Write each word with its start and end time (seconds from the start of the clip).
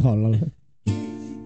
Tolol. 0.00 0.40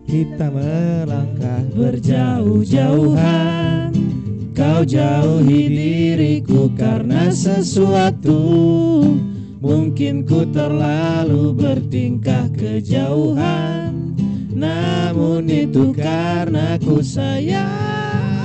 Kita 0.05 0.53
melangkah 0.53 1.65
berjauh-jauhan. 1.75 3.91
Kau 4.55 4.87
jauhi 4.87 5.67
diriku 5.67 6.71
karena 6.79 7.35
sesuatu. 7.35 8.39
Mungkin 9.59 10.23
ku 10.23 10.47
terlalu 10.55 11.51
bertingkah 11.57 12.47
kejauhan. 12.55 14.15
Namun 14.55 15.51
itu 15.51 15.91
karena 15.91 16.79
ku 16.79 17.03
sayang 17.03 18.44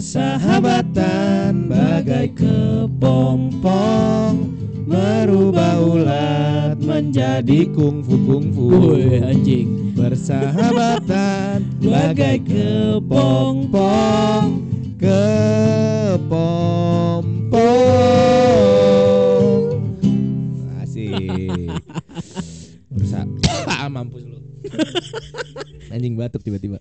Persahabatan 0.00 1.68
bagai 1.68 2.32
kepompong 2.32 3.68
Merubah 4.88 5.76
ulat 5.76 6.80
menjadi 6.80 7.68
kungfu 7.68 8.16
kungfu 8.24 8.96
anjing. 9.20 9.92
Persahabatan 9.92 11.68
Bagai 11.84 12.40
kepompong. 12.48 13.44
Kepompong. 14.96 16.24
Asik. 20.80 21.76
Berusaha 22.96 23.28
ah, 23.84 23.92
mampus 23.92 24.24
lu. 24.24 24.40
Anjing 25.92 26.16
batuk 26.16 26.40
tiba-tiba 26.40 26.80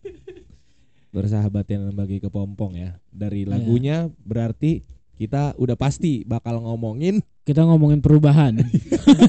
bersahabat 1.09 1.65
yang 1.69 1.89
bagi 1.93 2.21
kepompong 2.21 2.77
ya. 2.77 2.91
Dari 3.09 3.45
lagunya 3.45 4.09
berarti 4.23 4.85
kita 5.19 5.57
udah 5.59 5.75
pasti 5.75 6.23
bakal 6.23 6.63
ngomongin 6.63 7.19
Kita 7.49 7.65
ngomongin 7.65 7.97
perubahan. 7.97 8.61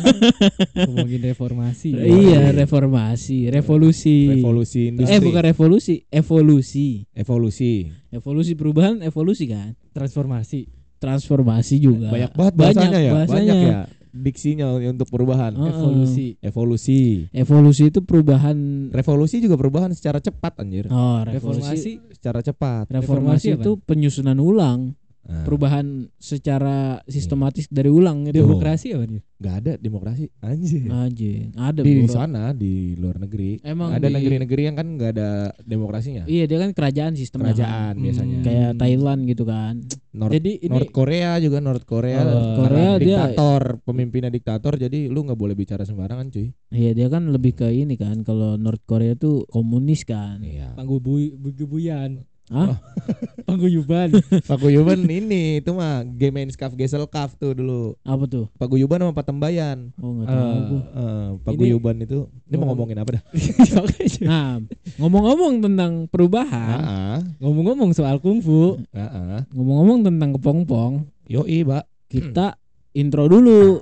Ngomongin 0.84 1.24
reformasi. 1.24 1.96
Iya 1.96 2.52
reformasi 2.52 3.48
Revolusi. 3.48 4.28
Revolusi 4.28 4.92
industri. 4.92 5.16
Eh 5.16 5.24
bukan 5.24 5.40
revolusi 5.40 6.04
Evolusi. 6.12 7.08
Evolusi. 7.16 7.88
Evolusi 8.12 8.52
perubahan 8.60 9.00
evolusi 9.00 9.48
kan? 9.48 9.72
Transformasi. 9.96 10.68
Transformasi 11.00 11.80
juga. 11.80 12.12
Banyak 12.12 12.36
banget 12.36 12.54
Banyak 12.60 12.76
bahasanya 12.76 13.00
ya? 13.00 13.12
bahasanya. 13.16 13.54
banyak 13.56 13.56
ya 13.64 13.99
diksinya 14.10 14.66
untuk 14.74 15.06
perubahan 15.08 15.54
Heeh. 15.54 15.70
Evolusi. 15.70 16.26
evolusi 16.42 17.00
Evolusi 17.30 17.82
itu 17.88 18.02
perubahan 18.02 18.90
revolusi 18.90 19.38
juga 19.38 19.54
perubahan 19.54 19.94
secara 19.94 20.18
cepat 20.18 20.60
anjir 20.60 20.90
Oh 20.90 21.22
Reformasi. 21.22 21.32
revolusi 21.62 21.92
secara 22.12 22.42
cepat 22.42 22.90
Reformasi 22.90 23.54
Reformasi 23.54 23.62
itu 23.62 23.70
penyusunan 23.80 24.38
ulang 24.38 24.80
Nah, 25.20 25.44
Perubahan 25.44 26.08
secara 26.16 27.04
sistematis 27.04 27.68
dari 27.68 27.86
ulang 27.86 28.24
itu. 28.24 28.40
Demokrasi 28.40 28.96
apa 28.96 29.04
nih? 29.04 29.22
nggak 29.40 29.54
ada 29.56 29.72
demokrasi. 29.78 30.24
Anjir. 30.38 30.84
Aja 30.90 31.32
Ada 31.56 31.80
di 31.80 31.92
bro. 31.98 32.08
sana 32.10 32.52
di 32.52 32.72
luar 32.92 33.16
negeri. 33.18 33.56
Emang 33.62 33.88
ada 33.90 34.04
di- 34.04 34.12
negeri-negeri 34.12 34.62
yang 34.62 34.76
kan 34.76 34.86
nggak 34.90 35.10
ada 35.16 35.30
demokrasinya. 35.58 36.24
Iya 36.24 36.44
dia 36.44 36.58
kan 36.58 36.70
kerajaan 36.70 37.12
sistemnya. 37.14 37.52
Kerajaan 37.52 37.94
Hmm. 37.94 38.04
biasanya. 38.04 38.38
Kayak 38.42 38.70
Thailand 38.76 39.20
gitu 39.24 39.44
kan. 39.44 39.74
North, 40.10 40.32
Jadi 40.34 40.52
ini 40.58 40.72
North 40.74 40.90
Korea 40.90 41.30
juga 41.36 41.58
North 41.58 41.84
Korea. 41.84 42.20
Karena 42.20 42.36
Korea 42.54 42.90
dia- 42.90 43.00
diktator 43.00 43.62
pemimpinnya 43.80 44.28
diktator 44.28 44.72
jadi 44.76 44.98
lu 45.06 45.20
nggak 45.22 45.38
boleh 45.38 45.54
bicara 45.54 45.84
sembarangan 45.84 46.28
cuy. 46.28 46.52
Iya 46.68 46.90
dia 46.92 47.08
kan 47.08 47.28
lebih 47.28 47.54
ke 47.54 47.68
ini 47.70 47.94
kan. 47.94 48.20
Kalau 48.20 48.56
North 48.56 48.84
Korea 48.84 49.14
tuh 49.14 49.44
komunis 49.46 50.02
kan. 50.02 50.40
Iya. 50.40 50.74
Panggubuy 50.74 51.32
bugubuyan. 51.32 52.24
Hah? 52.50 52.82
Pangguyuban. 53.48 54.10
paguyuban. 54.42 55.06
Ini 55.06 55.62
itu 55.62 55.70
mah 55.70 56.02
game 56.02 56.42
main 56.42 56.50
skaf 56.50 56.74
gesel 56.74 57.06
kaf 57.06 57.38
tuh 57.38 57.54
dulu. 57.54 57.94
Apa 58.02 58.26
tuh? 58.26 58.46
paguyuban 58.58 58.98
sama 58.98 59.14
patembayan. 59.14 59.94
Oh 60.02 60.18
nggak 60.18 60.26
tahu 60.26 60.58
gua. 60.66 60.82
Eh, 60.82 61.28
paguyuban 61.46 61.96
itu 62.02 62.26
ini 62.50 62.54
mau 62.58 62.74
ngomong- 62.74 62.90
ngomongin 62.90 62.98
apa 62.98 63.10
dah? 63.18 63.22
Nah 64.30 64.58
ngomong-ngomong 64.98 65.62
tentang 65.64 65.92
perubahan 66.10 66.78
ah 66.82 67.18
Ngomong-ngomong 67.38 67.94
soal 67.94 68.18
kungfu, 68.18 68.82
ah 68.90 69.00
ah. 69.00 69.40
Ngomong-ngomong 69.54 70.02
tentang 70.04 70.34
kepompong 70.36 71.06
yoi 71.30 71.62
pak 71.62 71.86
Kita 72.10 72.58
intro 72.90 73.30
dulu. 73.30 73.78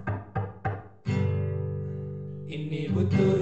Ini 2.44 2.92
butuh 2.92 3.37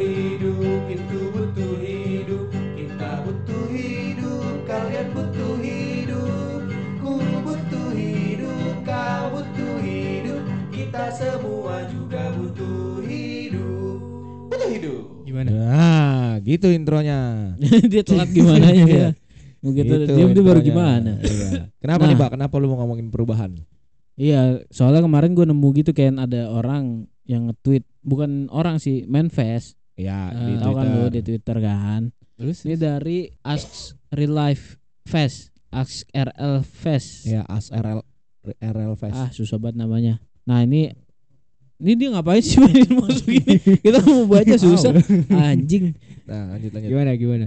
gimana? 15.36 15.50
Nah, 15.52 16.30
gitu 16.40 16.66
intronya. 16.68 17.52
Dia 17.92 18.00
telat 18.00 18.28
gimana 18.30 18.72
ya 18.72 18.84
dia 18.84 19.08
Begitu 19.60 19.92
Gitu 19.98 20.04
dia, 20.08 20.26
dia 20.26 20.42
baru 20.42 20.60
gimana 20.60 21.12
Iya. 21.18 21.68
Kenapa 21.76 22.02
Nah. 22.02 22.08
nih, 22.08 22.16
Pak? 22.16 22.28
Kenapa 22.32 22.54
lu 22.56 22.66
mau 22.66 22.78
ngomongin 22.78 23.08
perubahan? 23.08 23.52
Iya 24.14 24.64
soalnya 24.68 25.02
kemarin 25.02 25.32
gue 25.32 25.44
nemu 25.44 25.68
gitu 25.76 25.92
kayak 25.92 26.16
ada 26.18 26.48
orang 26.48 27.04
yang 27.22 27.46
nge-tweet 27.46 27.84
Bukan 28.00 28.48
orang 28.48 28.78
sih 28.78 29.04
manifest 29.04 29.76
Ya, 29.92 30.28
Ah, 30.28 30.40
di 30.42 30.56
Tahu 30.56 30.72
kan 30.72 30.84
Twitter. 30.86 30.96
lu 30.98 31.06
di 31.10 31.20
Twitter 31.22 31.56
kan 31.58 32.00
Terus 32.34 32.58
Ini 32.64 32.74
dari 32.74 33.18
Ask 33.42 33.92
Real 34.08 34.32
Life 34.32 34.76
Fest 35.02 35.52
Ask 35.68 36.08
RL 36.08 36.60
Fest 36.62 37.24
Ya, 37.24 37.44
As 37.44 37.68
RL 37.68 38.00
RL 38.56 38.94
Fest. 38.94 39.18
Ah 39.18 39.28
susah 39.28 39.56
banget 39.56 39.76
namanya 39.78 40.16
Nah 40.44 40.62
ini 40.62 40.94
ini 41.76 41.92
dia 41.94 42.08
ngapain 42.12 42.40
sih 42.40 42.56
main 42.56 42.88
masuk 42.88 43.28
ini? 43.28 43.56
Kita 43.84 44.00
mau 44.04 44.24
baca 44.24 44.56
susah 44.56 44.96
anjing. 45.28 45.92
Nah, 46.24 46.56
lanjut 46.56 46.70
lanjut. 46.72 46.90
gimana 46.90 47.10
gimana? 47.14 47.46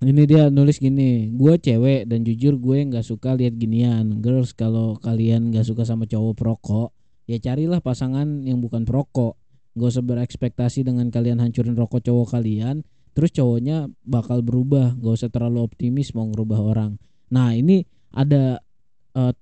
Ini 0.00 0.22
dia 0.24 0.48
nulis 0.48 0.80
gini, 0.80 1.28
gue 1.36 1.60
cewek 1.60 2.08
dan 2.08 2.24
jujur 2.24 2.56
gue 2.56 2.88
nggak 2.88 3.04
suka 3.04 3.36
lihat 3.36 3.60
ginian. 3.60 4.24
Girls 4.24 4.56
kalau 4.56 4.96
kalian 4.96 5.52
nggak 5.52 5.68
suka 5.68 5.84
sama 5.84 6.08
cowok 6.08 6.40
perokok, 6.40 6.88
ya 7.28 7.36
carilah 7.36 7.84
pasangan 7.84 8.44
yang 8.48 8.64
bukan 8.64 8.88
perokok. 8.88 9.36
Gak 9.70 9.96
usah 9.96 10.02
berekspektasi 10.02 10.82
dengan 10.82 11.12
kalian 11.14 11.38
hancurin 11.38 11.78
rokok 11.78 12.02
cowok 12.02 12.32
kalian, 12.32 12.82
terus 13.12 13.30
cowoknya 13.30 13.92
bakal 14.02 14.40
berubah. 14.40 14.96
Gak 14.98 15.14
usah 15.20 15.30
terlalu 15.30 15.62
optimis 15.68 16.16
mau 16.16 16.26
ngerubah 16.26 16.58
orang. 16.58 16.90
Nah 17.30 17.52
ini 17.54 17.84
ada 18.10 18.58
eh, 19.14 19.32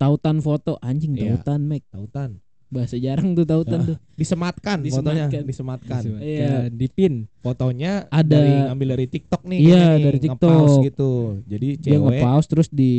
tautan 0.00 0.40
foto 0.40 0.80
anjing 0.80 1.14
Iya. 1.14 1.38
tautan 1.38 1.60
Mac 1.68 1.84
Tautan. 1.92 2.40
Bahasa 2.66 2.98
jarang 2.98 3.32
tuh 3.32 3.46
tautan 3.46 3.80
tuh. 3.84 3.96
Disematkan, 4.14 4.82
fotonya, 4.82 5.30
Disematkan. 5.30 5.42
disematkan. 5.46 6.02
Iya. 6.18 6.54
di 6.68 6.86
pin. 6.86 7.30
Fotonya 7.38 8.10
Ada- 8.10 8.26
dari 8.26 8.52
ngambil 8.66 8.88
dari 8.94 9.06
TikTok 9.06 9.42
nih. 9.46 9.58
Iya, 9.62 9.84
dari 10.02 10.18
TikTok. 10.18 10.82
gitu. 10.82 11.10
Jadi 11.46 11.68
Dia 11.78 11.84
cewek 11.94 12.00
nge-pause 12.18 12.46
terus 12.50 12.68
di 12.68 12.92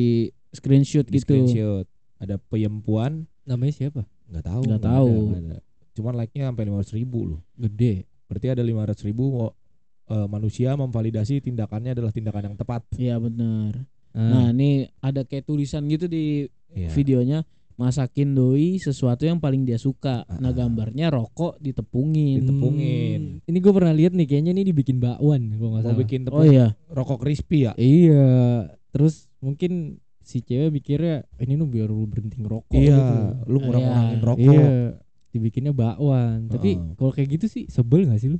screenshot 0.49 1.03
di 1.03 1.19
gitu. 1.19 1.23
screenshot. 1.27 1.85
Ada 2.17 2.39
perempuan 2.39 3.27
Namanya 3.43 3.73
siapa? 3.73 4.01
nggak 4.27 4.43
tahu. 4.43 4.61
Nggak 4.65 4.81
tahu. 4.81 5.07
ada, 5.07 5.23
nggak 5.27 5.43
ada. 5.45 5.57
Cuman 5.93 6.13
like-nya 6.15 6.43
sampai 6.47 6.63
500 6.65 6.93
ribu 6.93 7.19
loh. 7.25 7.41
Gede. 7.55 7.93
Berarti 8.27 8.47
ada 8.49 8.61
500 8.61 9.03
ribu 9.03 9.23
oh, 9.39 9.51
eh, 10.07 10.27
manusia 10.27 10.75
memvalidasi 10.75 11.39
tindakannya 11.39 11.91
adalah 11.91 12.11
tindakan 12.11 12.51
yang 12.51 12.55
tepat. 12.55 12.81
Iya 12.95 13.15
benar. 13.17 13.71
Ah. 14.11 14.19
Nah, 14.19 14.45
ini 14.49 14.87
ada 14.97 15.21
kayak 15.23 15.45
tulisan 15.45 15.85
gitu 15.87 16.07
di 16.07 16.47
Iya. 16.67 16.91
videonya 16.91 17.39
masakin 17.77 18.33
doi 18.33 18.77
sesuatu 18.77 19.23
yang 19.23 19.37
paling 19.37 19.61
dia 19.61 19.77
suka. 19.77 20.25
Nah, 20.35 20.49
Ah. 20.49 20.53
gambarnya 20.55 21.07
rokok 21.07 21.57
ditepungin. 21.57 22.41
Ditepungin. 22.41 23.21
Hmm, 23.37 23.45
Ini 23.45 23.57
gue 23.57 23.71
pernah 23.71 23.93
lihat 23.93 24.11
nih 24.11 24.25
kayaknya 24.25 24.51
ini 24.51 24.65
dibikin 24.65 24.97
bakwan 24.97 25.53
kalau 25.53 25.69
nggak 25.71 25.81
Mau 25.81 25.87
salah. 25.87 25.99
bikin 25.99 26.19
Oh 26.23 26.25
tepung 26.41 26.49
iya. 26.49 26.67
rokok 26.87 27.17
crispy 27.21 27.57
ya? 27.63 27.71
Iya. 27.75 28.27
Terus 28.89 29.29
mungkin 29.37 30.01
si 30.19 30.41
cewek 30.41 30.73
mikirnya 30.73 31.23
ini 31.37 31.53
nu 31.53 31.65
biar 31.65 31.87
lu 31.87 32.03
berhenti 32.03 32.35
ngerokok 32.35 32.75
iya, 32.75 32.91
gitu. 32.91 33.15
lu 33.47 33.57
ngurang-ngurangin 33.61 34.11
Iya. 34.11 34.25
rokok. 34.25 34.53
Iya. 34.57 34.73
Dibikinnya 35.27 35.69
bakwan. 35.71 36.49
Tapi 36.49 36.69
Heeh. 36.73 36.95
kalau 36.97 37.11
kayak 37.13 37.29
gitu 37.31 37.45
sih 37.45 37.63
sebel 37.67 38.09
gak 38.09 38.17
sih 38.17 38.33
lu? 38.33 38.39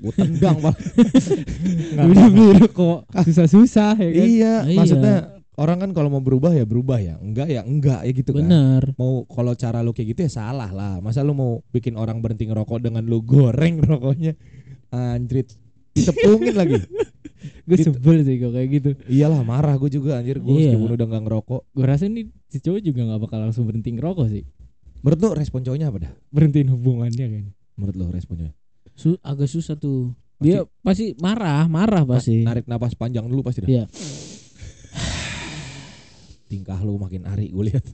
Gue 0.00 0.12
tendang, 0.16 0.56
Pak. 0.58 0.72
Beli 2.08 2.24
rokok 2.56 3.04
susah-susah 3.12 3.92
ya 3.92 4.08
kan? 4.08 4.24
Iya, 4.24 4.54
Iya. 4.64 4.74
maksudnya 4.74 5.16
orang 5.58 5.78
kan 5.78 5.90
kalau 5.90 6.08
mau 6.08 6.18
berubah 6.18 6.50
ya 6.50 6.62
berubah 6.62 6.98
ya. 6.98 7.18
Enggak 7.18 7.48
ya 7.48 7.60
enggak 7.60 8.00
ya 8.00 8.12
gitu 8.12 8.30
kan. 8.32 8.46
Bener. 8.46 8.82
Mau 8.94 9.26
kalau 9.26 9.52
cara 9.52 9.82
lu 9.82 9.90
kayak 9.90 10.14
gitu 10.14 10.20
ya 10.22 10.30
salah 10.32 10.70
lah. 10.70 10.98
Masa 10.98 11.20
lu 11.20 11.32
mau 11.32 11.60
bikin 11.68 11.94
orang 11.94 12.18
berhenti 12.18 12.46
ngerokok 12.46 12.78
dengan 12.80 13.02
lu 13.02 13.18
goreng 13.20 13.82
rokoknya? 13.84 14.38
Anjrit. 14.88 15.52
Ditepungin 15.92 16.54
lagi. 16.54 16.78
Gue 17.68 17.76
Gitu. 17.76 17.92
sebel 17.92 18.22
sih 18.22 18.40
kalau 18.40 18.52
kayak 18.52 18.68
gitu. 18.72 18.90
Iyalah 19.06 19.42
marah 19.42 19.76
gue 19.76 19.90
juga 19.92 20.16
anjir 20.16 20.40
gue 20.40 20.48
Iya. 20.50 20.72
meskipun 20.72 20.90
udah 20.90 21.06
nggak 21.06 21.22
ngerokok. 21.22 21.60
Gue 21.70 21.84
rasa 21.84 22.08
nih 22.08 22.26
si 22.46 22.58
cowok 22.58 22.80
juga 22.80 23.00
gak 23.06 23.20
bakal 23.20 23.38
langsung 23.40 23.62
berhenti 23.62 23.92
ngerokok 23.92 24.26
sih. 24.26 24.42
Menurut 24.98 25.18
lu 25.20 25.28
respon 25.36 25.60
cowoknya 25.60 25.86
apa 25.86 25.98
dah? 26.00 26.12
Berhentiin 26.28 26.66
hubungannya 26.68 27.26
kan. 27.28 27.44
Menurut 27.76 27.94
lu 27.94 28.06
responnya? 28.08 28.50
Su- 28.92 29.20
agak 29.20 29.46
susah 29.46 29.76
tuh. 29.76 30.10
Dia 30.38 30.64
pasti 30.80 31.12
marah, 31.14 31.68
marah 31.68 32.02
pasti. 32.02 32.40
Narik 32.40 32.64
napas 32.64 32.94
panjang 32.94 33.22
dulu 33.22 33.44
pasti 33.44 33.62
dah. 33.62 33.68
Iya. 33.68 33.84
Tingkah 36.48 36.80
lu 36.80 36.96
makin 36.96 37.22
ari 37.22 37.48
gue 37.48 37.64
lihat 37.68 37.84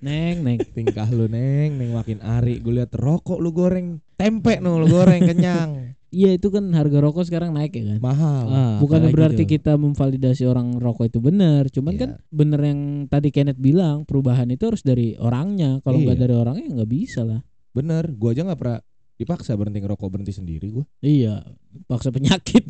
Neng, 0.00 0.40
neng. 0.40 0.58
tingkah 0.68 1.06
lu 1.06 1.26
neng 1.26 1.74
neng 1.74 1.90
makin 1.92 2.18
ari 2.18 2.56
gue 2.56 2.70
lihat 2.72 2.90
rokok 2.90 3.36
lu 3.36 3.50
goreng 3.50 3.98
tempe 4.14 4.58
no 4.58 4.78
lu 4.78 4.86
goreng 4.86 5.20
kenyang 5.24 5.92
Iya 6.08 6.38
itu 6.38 6.46
kan 6.46 6.62
harga 6.70 7.02
rokok 7.02 7.26
sekarang 7.26 7.50
naik 7.50 7.74
ya 7.74 7.82
kan. 7.84 7.98
mahal 7.98 8.46
Ah, 8.46 8.78
Bukan 8.78 9.02
apalagi 9.02 9.10
berarti 9.12 9.42
tuh. 9.42 9.50
kita 9.50 9.74
memvalidasi 9.74 10.46
orang 10.46 10.78
rokok 10.78 11.10
itu 11.10 11.18
benar, 11.18 11.66
cuman 11.66 11.90
Iya. 11.90 11.98
kan 11.98 12.10
bener 12.30 12.60
yang 12.62 12.80
tadi 13.04 13.34
Kenneth 13.34 13.58
bilang 13.58 14.06
perubahan 14.06 14.46
itu 14.46 14.62
harus 14.64 14.78
dari 14.80 15.18
orangnya. 15.18 15.82
Kalau 15.82 15.98
nggak 15.98 16.14
Iya. 16.14 16.22
dari 16.22 16.34
orangnya 16.36 16.66
nggak 16.72 16.86
bisa 16.88 17.26
lah. 17.26 17.42
bener 17.68 18.06
gue 18.08 18.30
aja 18.30 18.46
nggak 18.46 18.54
pernah 18.56 18.78
dipaksa 19.12 19.58
berhenti 19.58 19.82
ngerokok 19.82 20.06
berhenti 20.08 20.30
sendiri 20.30 20.70
gue 20.70 20.86
Iya, 21.00 21.42
paksa 21.84 22.14
penyakit. 22.14 22.62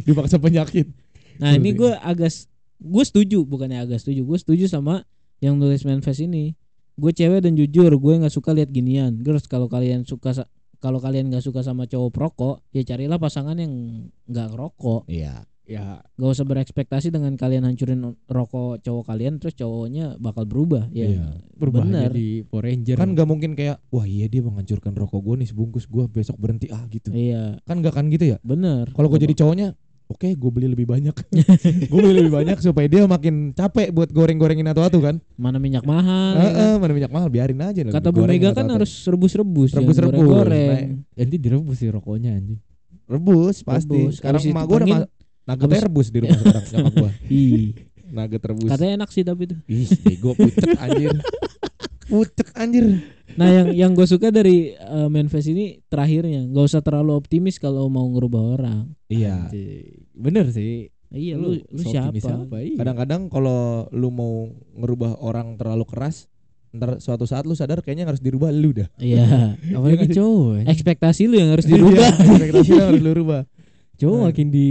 dipaksa 0.00 0.40
penyakit 0.40 0.88
Nah 1.36 1.52
ini 1.52 1.76
gue 1.76 1.92
agak 1.92 2.32
gue 2.80 3.04
setuju 3.04 3.42
bukannya 3.44 3.82
agak 3.82 4.00
setuju. 4.02 4.24
Gue 4.24 4.38
setuju 4.38 4.64
sama 4.68 5.04
yang 5.40 5.56
nulis 5.60 5.84
manifest 5.84 6.24
ini. 6.24 6.56
Gue 6.96 7.12
cewek 7.12 7.44
dan 7.44 7.52
jujur 7.56 7.92
gue 7.92 8.12
nggak 8.20 8.32
suka 8.32 8.56
lihat 8.56 8.72
ginian. 8.72 9.20
Girls 9.20 9.44
kalau 9.48 9.68
kalian 9.68 10.08
suka 10.08 10.32
kalau 10.80 11.00
kalian 11.00 11.32
nggak 11.32 11.44
suka 11.44 11.64
sama 11.64 11.88
cowok 11.88 12.10
perokok 12.12 12.56
ya 12.72 12.84
carilah 12.84 13.16
pasangan 13.16 13.56
yang 13.56 14.06
nggak 14.28 14.52
rokok 14.52 15.08
iya. 15.08 15.44
Ya. 15.66 15.98
Gak 16.14 16.30
usah 16.30 16.46
berekspektasi 16.46 17.10
dengan 17.10 17.34
kalian 17.34 17.66
hancurin 17.66 18.14
rokok 18.30 18.78
cowok 18.86 19.02
kalian 19.10 19.42
terus 19.42 19.58
cowoknya 19.58 20.14
bakal 20.22 20.46
berubah. 20.46 20.86
Ya 20.94 21.10
Iya. 21.10 21.26
berubah 21.58 21.82
bener. 21.82 22.14
jadi 22.14 22.46
Power 22.46 22.64
Ranger. 22.70 22.96
Kan 23.02 23.18
nggak 23.18 23.26
mungkin 23.26 23.50
kayak 23.58 23.82
wah 23.90 24.06
iya 24.06 24.30
dia 24.30 24.46
menghancurkan 24.46 24.94
rokok 24.94 25.18
gue 25.26 25.42
nih 25.42 25.48
sebungkus 25.50 25.90
gue 25.90 26.06
besok 26.06 26.38
berhenti. 26.38 26.70
Ah 26.70 26.86
gitu. 26.86 27.10
Iya. 27.10 27.58
Kan 27.66 27.82
nggak 27.82 27.98
kan 27.98 28.06
gitu 28.14 28.30
ya? 28.30 28.38
Bener 28.46 28.94
kalau 28.94 29.10
gue 29.10 29.18
jadi 29.18 29.34
cowoknya 29.34 29.74
oke 30.06 30.28
gue 30.28 30.50
beli 30.50 30.68
lebih 30.68 30.86
banyak. 30.86 31.14
Gue 31.90 32.00
beli 32.00 32.14
lebih 32.20 32.32
banyak 32.32 32.58
supaya 32.58 32.86
dia 32.86 33.02
makin 33.04 33.50
capek 33.50 33.90
buat 33.90 34.08
goreng-gorengin 34.08 34.66
atau-atau 34.66 34.98
kan. 34.98 35.16
Mana 35.34 35.58
minyak 35.58 35.82
mahal 35.82 36.32
ya 36.32 36.42
kan? 36.42 36.52
Heeh, 36.54 36.74
mana 36.76 36.92
minyak 36.92 37.10
mahal 37.10 37.28
biarin 37.28 37.58
aja 37.58 37.80
lah, 37.82 37.92
kata 37.92 38.08
Bu 38.08 38.22
goreng 38.22 38.38
Mega 38.38 38.50
kan 38.52 38.66
harus 38.68 38.90
rebus-rebus 39.02 39.70
Rebus-rebus, 39.72 40.14
goreng-goreng. 40.14 41.02
nanti 41.12 41.36
direbus 41.36 41.76
sih 41.76 41.88
rokoknya 41.88 42.32
anjing. 42.32 42.58
Rebus 43.04 43.56
pasti. 43.60 43.98
Rebus. 44.00 44.14
sekarang 44.18 44.42
emak 44.42 44.64
gue 44.64 44.78
udah 44.80 44.98
habis- 45.46 45.82
rebus 45.82 46.06
di 46.08 46.18
rumah 46.22 46.38
sekarang 46.38 46.64
nyokap 46.66 46.92
gue 46.92 47.10
Ih, 47.34 47.66
nugget 48.08 48.42
rebus. 48.42 48.68
Katanya 48.68 48.92
enak 48.96 49.10
sih 49.10 49.22
tapi 49.22 49.42
tuh 49.46 49.58
ih 49.66 49.86
bego 50.02 50.30
pucet 50.32 50.70
anjir. 50.76 51.14
Pucet 52.06 52.48
anjir 52.54 53.02
Nah 53.36 53.48
yang 53.48 53.68
yang 53.70 53.90
gue 53.92 54.04
suka 54.04 54.28
dari 54.28 54.56
uh, 54.74 55.06
manifest 55.06 55.46
ini 55.46 55.64
terakhirnya 55.84 56.44
nggak 56.44 56.66
usah 56.66 56.80
terlalu 56.80 57.12
optimis 57.14 57.56
kalau 57.56 57.86
mau 57.86 58.04
ngerubah 58.06 58.42
orang. 58.54 58.92
iya 59.06 59.46
Anjing. 59.46 60.08
bener 60.12 60.48
sih 60.48 60.88
Iya 61.06 61.34
lu 61.34 61.54
lu 61.62 61.80
seoptimis 61.80 62.18
siapa? 62.20 62.56
Iya. 62.58 62.76
kadang-kadang 62.76 63.28
kalau 63.28 63.60
lu 63.88 64.10
mau 64.10 64.48
ngerubah 64.74 65.20
orang 65.20 65.54
terlalu 65.54 65.84
keras 65.84 66.26
ntar 66.68 66.98
suatu 66.98 67.24
saat 67.24 67.44
lu 67.44 67.54
sadar 67.54 67.78
kayaknya 67.78 68.04
harus 68.04 68.18
dirubah 68.18 68.50
lu 68.50 68.74
dah 68.74 68.90
Iya. 68.98 69.54
apalagi 69.76 70.10
cowok 70.10 70.52
anjing. 70.58 70.66
Ekspektasi 70.74 71.22
lu 71.24 71.36
yang 71.36 71.50
harus 71.50 71.64
dirubah. 71.64 71.94
Iya, 71.94 72.10
ekspektasi 72.10 72.70
lu 72.70 72.82
harus 72.82 73.00
lu 73.00 73.12
rubah 73.14 73.42
cowok 73.96 74.12
Hmm. 74.14 74.26
makin 74.28 74.46
di 74.50 74.68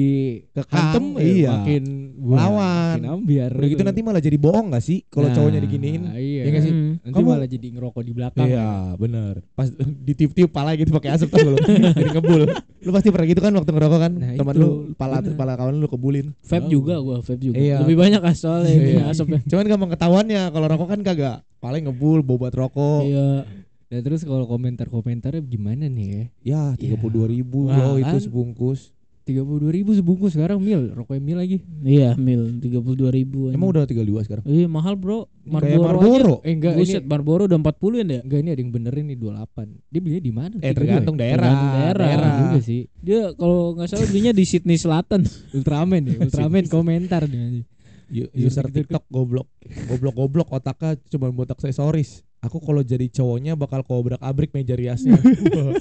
Kekang, 0.52 0.70
hantem, 0.70 1.06
iya. 1.18 1.50
makin 1.56 1.84
Lawan. 2.22 2.94
makin 2.94 3.06
ambiar 3.10 3.52
udah 3.52 3.68
gitu 3.68 3.82
nanti 3.82 4.02
malah 4.02 4.22
jadi 4.22 4.38
bohong 4.38 4.70
gak 4.70 4.84
sih 4.84 5.02
kalau 5.08 5.28
Nah, 5.28 5.34
cowoknya 5.34 5.60
diginiin 5.60 6.02
iya 6.14 6.42
Iya 6.46 6.52
nggak 6.52 6.62
sih? 6.62 6.74
Nanti 6.97 7.15
Kamu- 7.15 7.30
malah 7.30 7.47
jadi 7.47 7.68
ngerokok 7.69 8.01
di 8.01 8.12
belakang 8.12 8.45
Iya 8.45 8.69
bener 8.95 9.33
Pas 9.51 9.68
ditiup-tiup 9.77 10.50
pala 10.50 10.74
gitu 10.74 10.92
pakai 10.92 11.12
asap 11.12 11.30
tau 11.30 11.44
lu 11.47 11.57
Jadi 11.57 12.09
ngebul 12.12 12.42
Lu 12.80 12.89
pasti 12.89 13.09
pernah 13.09 13.25
gitu 13.25 13.39
kan 13.39 13.51
waktu 13.51 13.71
ngerokok 13.71 14.00
kan 14.00 14.13
Nah, 14.13 14.31
Teman 14.33 14.53
lu 14.53 14.68
pala, 14.94 15.18
bener. 15.19 15.33
pala 15.33 15.53
kawan 15.53 15.75
lu 15.75 15.88
kebulin 15.88 16.27
Vape 16.42 16.65
Oh. 16.65 16.71
juga 16.71 16.95
gua, 16.97 17.18
vape 17.19 17.42
juga. 17.44 17.57
Iya. 17.57 17.81
Lebih 17.81 17.97
banyak 17.97 18.21
asalnya 18.21 18.71
punya 18.71 18.95
Iya. 19.00 19.03
asapnya. 19.07 19.39
Cuman 19.44 19.65
gampang 19.65 19.92
ketahuannya 19.92 20.42
Kalau 20.50 20.68
rokok 20.68 20.88
kan 20.88 21.00
kagak 21.01 21.38
Paling 21.57 21.83
ngebul 21.86 22.19
bobat 22.19 22.51
rokok 22.51 23.03
Iya. 23.03 23.44
Nah 23.86 24.01
terus 24.01 24.21
kalau 24.21 24.44
komentar-komentarnya 24.45 25.42
gimana 25.42 25.86
nih 25.86 26.07
ya? 26.07 26.24
Ya 26.44 26.62
tiga 26.75 26.95
puluh 26.95 27.13
dua 27.15 27.27
ribu 27.27 27.65
Wah, 27.65 27.75
loh 27.75 27.95
itu 27.95 28.09
kan. 28.09 28.19
sebungkus 28.19 28.89
Tiga 29.25 29.42
puluh 29.42 29.57
dua 29.57 29.74
ribu 29.74 29.89
sebungkus 29.89 30.38
sekarang 30.38 30.62
mil, 30.62 30.94
rokoknya 30.94 31.18
mil 31.19 31.38
lagi. 31.42 31.57
Iya, 31.81 32.13
mil 32.13 32.62
32 32.62 33.10
ribu. 33.10 33.50
Emang 33.50 33.74
udah 33.74 33.83
tiga 33.83 34.06
dua 34.06 34.22
sekarang 34.22 34.45
Iya 34.45 34.69
mahal 34.69 34.94
bro. 34.94 35.25
Kayak 35.42 35.50
Marlboro. 35.50 35.81
Marlboro 35.81 36.36
Eh 36.42 36.54
enggak 36.54 36.74
Buset, 36.77 37.01
ini 37.01 37.10
Marlboro 37.10 37.42
udah 37.45 37.57
40 37.57 38.06
ya 38.06 38.22
enggak 38.22 38.39
ini 38.39 38.50
ada 38.54 38.62
yang 38.62 38.69
benerin 38.69 39.06
nih 39.10 39.18
28. 39.18 39.89
Dia 39.89 40.00
belinya 40.00 40.22
di 40.22 40.30
mana? 40.30 40.54
Eh 40.56 40.69
32 40.69 40.77
tergantung 40.77 41.16
ya? 41.16 41.22
daerah 41.25 41.42
Tergantung 41.42 41.72
daerah. 41.74 42.06
Daerah 42.06 42.30
juga 42.38 42.60
sih. 42.62 42.81
Dia 43.01 43.19
kalau 43.33 43.60
nggak 43.74 43.88
salah 43.89 44.06
belinya 44.06 44.30
di 44.30 44.44
Sydney 44.45 44.77
Selatan. 44.77 45.22
Ultraman 45.57 46.01
ya, 46.06 46.16
Ultraman 46.21 46.63
komentar 46.68 47.25
dia 47.25 47.42
anjing. 47.42 47.66
Yu- 48.06 48.30
Iya, 48.30 48.45
User. 48.45 48.69
TikTok 48.69 49.10
goblok 49.10 49.50
Goblok-goblok 49.89 50.54
otaknya 50.54 50.94
cuma 51.10 51.33
buat 51.33 51.50
aksesoris 51.50 52.21
Aku 52.38 52.62
kalau 52.62 52.86
jadi 52.86 53.10
cowoknya 53.10 53.57
bakal 53.57 53.81
kobrak 53.81 54.21
abrik 54.21 54.54
meja 54.54 54.78
riasnya 54.78 55.18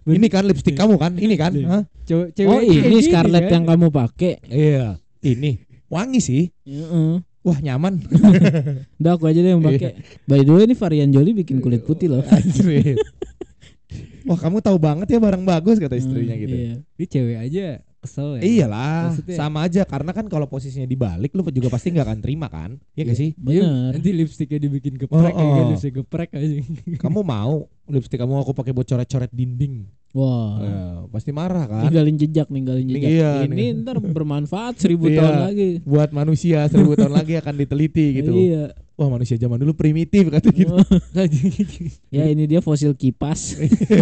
Ini 0.05 0.27
kan 0.29 0.45
lipstick 0.45 0.77
kamu 0.77 1.01
kan 1.01 1.12
Ini 1.17 1.35
kan 1.35 1.53
Iya. 1.56 1.69
Hah? 1.69 1.83
Cewek 2.05 2.37
oh 2.45 2.61
ini 2.61 3.01
Scarlett 3.01 3.49
yang 3.49 3.65
kamu 3.65 3.89
pakai. 3.89 4.37
Iya 4.45 5.01
Ini 5.25 5.56
Wangi 5.89 6.21
sih 6.21 6.43
Heeh. 6.65 7.25
Wah 7.45 7.59
nyaman 7.61 8.01
Udah 9.01 9.12
aku 9.17 9.29
aja 9.29 9.41
deh 9.41 9.53
yang 9.53 9.61
pakai. 9.61 10.01
By 10.25 10.41
the 10.41 10.53
way 10.53 10.65
ini 10.65 10.73
varian 10.73 11.12
Jolly 11.12 11.37
bikin 11.37 11.61
kulit 11.61 11.85
putih 11.85 12.09
loh. 12.09 12.25
Wah 14.25 14.41
kamu 14.41 14.65
tahu 14.65 14.81
banget 14.81 15.12
ya 15.12 15.21
barang 15.21 15.45
bagus 15.45 15.77
kata 15.77 16.01
istrinya 16.01 16.33
Hmm, 16.33 16.41
gitu. 16.41 16.57
Iya. 16.57 16.75
Ini 16.97 17.05
cewek 17.05 17.37
aja 17.37 17.67
kesel 18.05 18.39
ya. 18.39 18.43
Iyalah, 18.45 19.17
Maksudnya- 19.17 19.39
sama 19.41 19.59
aja 19.65 19.83
karena 19.83 20.12
kan 20.12 20.29
kalau 20.29 20.45
posisinya 20.45 20.85
dibalik 20.85 21.33
lu 21.33 21.41
juga 21.49 21.73
pasti 21.73 21.89
nggak 21.89 22.05
akan 22.05 22.19
terima 22.21 22.47
kan? 22.47 22.77
Iya 22.93 23.03
gak 23.09 23.19
sih? 23.19 23.31
Dia 23.35 23.65
Bener. 23.65 23.91
Nanti 23.97 24.11
lipstiknya 24.12 24.59
dibikin 24.61 24.95
geprek 24.95 25.33
Oh, 25.33 25.41
kayak 25.41 25.53
oh. 25.56 25.69
lipstik 25.73 25.93
geprek 25.97 26.31
aja. 26.31 26.47
Kamu 27.03 27.25
mau 27.25 27.65
lipstick 27.85 28.17
kamu 28.17 28.41
aku 28.41 28.53
pakai 28.53 28.73
buat 28.73 28.85
coret-coret 28.85 29.29
dinding? 29.29 29.85
Wah. 30.15 30.56
Ya, 30.62 30.81
pasti 31.11 31.35
marah 31.35 31.67
kan? 31.67 31.91
Ninggalin 31.91 32.17
jejak, 32.17 32.47
ninggalin 32.49 32.87
jejak. 32.87 33.11
Iya, 33.11 33.31
ini 33.45 33.75
nih. 33.75 33.83
ntar 33.83 33.99
bermanfaat 33.99 34.79
seribu 34.79 35.11
Iya. 35.11 35.21
tahun 35.21 35.39
lagi. 35.50 35.69
Buat 35.83 36.11
manusia 36.15 36.65
seribu 36.71 36.95
tahun 36.95 37.12
lagi 37.12 37.35
akan 37.37 37.55
diteliti 37.59 38.23
gitu. 38.23 38.33
Iya. 38.33 38.73
Wah 38.95 39.11
manusia 39.11 39.35
zaman 39.35 39.59
dulu 39.59 39.75
primitif 39.75 40.31
kata 40.31 40.55
gitu. 40.55 40.71
ya 42.15 42.31
ini 42.31 42.47
dia 42.47 42.62
fosil 42.62 42.95
kipas. 42.95 43.59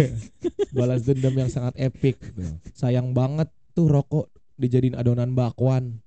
Balas 0.77 1.01
dendam 1.01 1.33
yang 1.33 1.49
sangat 1.49 1.73
epic. 1.81 2.21
Sayang 2.77 3.09
banget 3.11 3.49
tuh 3.73 3.89
rokok 3.89 4.29
dijadiin 4.55 4.95
adonan 4.95 5.33
bakwan. 5.33 5.99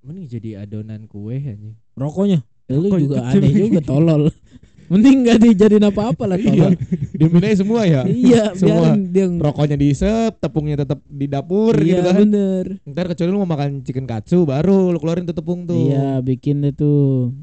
Mending 0.00 0.26
jadi 0.26 0.64
adonan 0.64 1.04
kue 1.04 1.36
anjing. 1.36 1.76
Rokoknya. 1.92 2.40
Ya, 2.66 2.74
lu 2.80 2.88
Rokok 2.88 3.00
juga 3.04 3.18
aneh 3.28 3.52
juga 3.52 3.80
tolol. 3.84 4.22
Mending 4.90 5.22
gak 5.22 5.38
dijadiin 5.38 5.86
apa-apa 5.86 6.24
lah 6.26 6.38
tolol. 6.42 6.74
Diemin 7.14 7.46
aja 7.46 7.62
semua 7.62 7.86
ya. 7.86 8.02
iya, 8.10 8.50
Semua. 8.58 8.96
dia 8.98 9.28
Rokoknya 9.28 9.76
diisep, 9.78 10.40
tepungnya 10.42 10.82
tetap 10.82 10.98
di 11.06 11.30
dapur 11.30 11.78
iya, 11.78 12.00
gitu 12.00 12.00
kan. 12.10 12.16
bener. 12.26 12.64
Ntar 12.88 13.04
kecuali 13.12 13.30
lu 13.30 13.38
mau 13.44 13.50
makan 13.54 13.86
chicken 13.86 14.08
katsu 14.08 14.42
baru 14.42 14.90
lu 14.90 14.98
keluarin 14.98 15.28
tuh 15.28 15.36
tepung 15.36 15.62
tuh. 15.62 15.94
Iya, 15.94 16.18
bikin 16.24 16.64
itu 16.66 16.90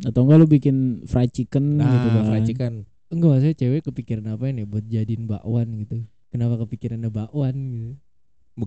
atau 0.03 0.27
enggak 0.27 0.37
lu 0.43 0.47
bikin 0.49 1.05
fried 1.07 1.31
chicken 1.31 1.79
Nah, 1.79 1.87
gitu 1.87 2.07
kan. 2.11 2.23
fried 2.27 2.43
chicken. 2.43 2.73
Enggak 3.07 3.29
maksudnya 3.39 3.55
cewek 3.55 3.81
kepikiran 3.87 4.25
apa 4.35 4.51
nih 4.51 4.65
buat 4.67 4.83
jadiin 4.83 5.23
bakwan 5.29 5.71
gitu. 5.79 6.03
Kenapa 6.27 6.59
kepikirannya 6.67 7.07
bakwan 7.07 7.55
gitu? 7.71 7.93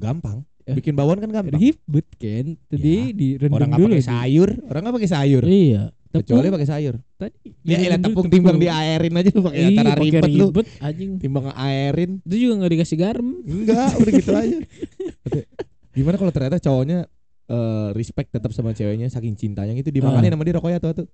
Gampang. 0.00 0.46
Eh. 0.62 0.74
Bikin 0.74 0.92
bawon 0.92 1.16
kan 1.16 1.30
gampang. 1.30 1.56
Ribet 1.56 2.08
kan. 2.14 2.46
Tadi 2.66 2.80
Ya, 2.82 3.04
direndam 3.10 3.56
Orang 3.56 3.68
nggak 3.70 3.80
pakai 3.86 3.98
sih. 3.98 4.08
sayur, 4.08 4.48
orang 4.64 4.80
nggak 4.82 4.96
pakai 4.96 5.10
sayur. 5.10 5.42
Iya. 5.42 5.82
Kecuali 6.10 6.46
pakai 6.50 6.68
sayur. 6.68 6.94
Tadi 7.14 7.36
Ya 7.62 7.76
elah 7.80 7.96
dulu 7.96 8.06
tepung 8.10 8.28
timbang 8.28 8.56
diaerin 8.56 9.14
aja 9.14 9.30
lu 9.30 9.42
pakai 9.42 9.60
cara 9.70 9.90
pakai 9.92 10.02
ribet 10.02 10.30
lu. 10.32 10.46
ribet 10.48 10.66
anjing. 10.78 11.10
Timbang 11.16 11.46
aerin. 11.52 12.10
Itu 12.20 12.34
juga 12.36 12.52
nggak 12.58 12.72
dikasih 12.72 12.96
garam. 12.96 13.28
Enggak, 13.40 13.90
udah 13.96 14.12
gitu 14.12 14.30
aja. 14.32 14.56
Gimana 15.92 16.16
kalau 16.16 16.30
ternyata 16.30 16.58
cowoknya 16.58 16.98
eh, 17.46 17.88
respect 17.92 18.30
tetap 18.30 18.50
sama 18.50 18.70
ceweknya 18.70 19.06
saking 19.06 19.34
cintanya 19.34 19.72
gitu 19.72 19.90
dimakanin 19.90 20.30
Ah. 20.30 20.34
sama 20.34 20.44
dia 20.44 20.54
rokoknya 20.54 20.78
tuh 20.78 20.92
tuh. 20.94 21.06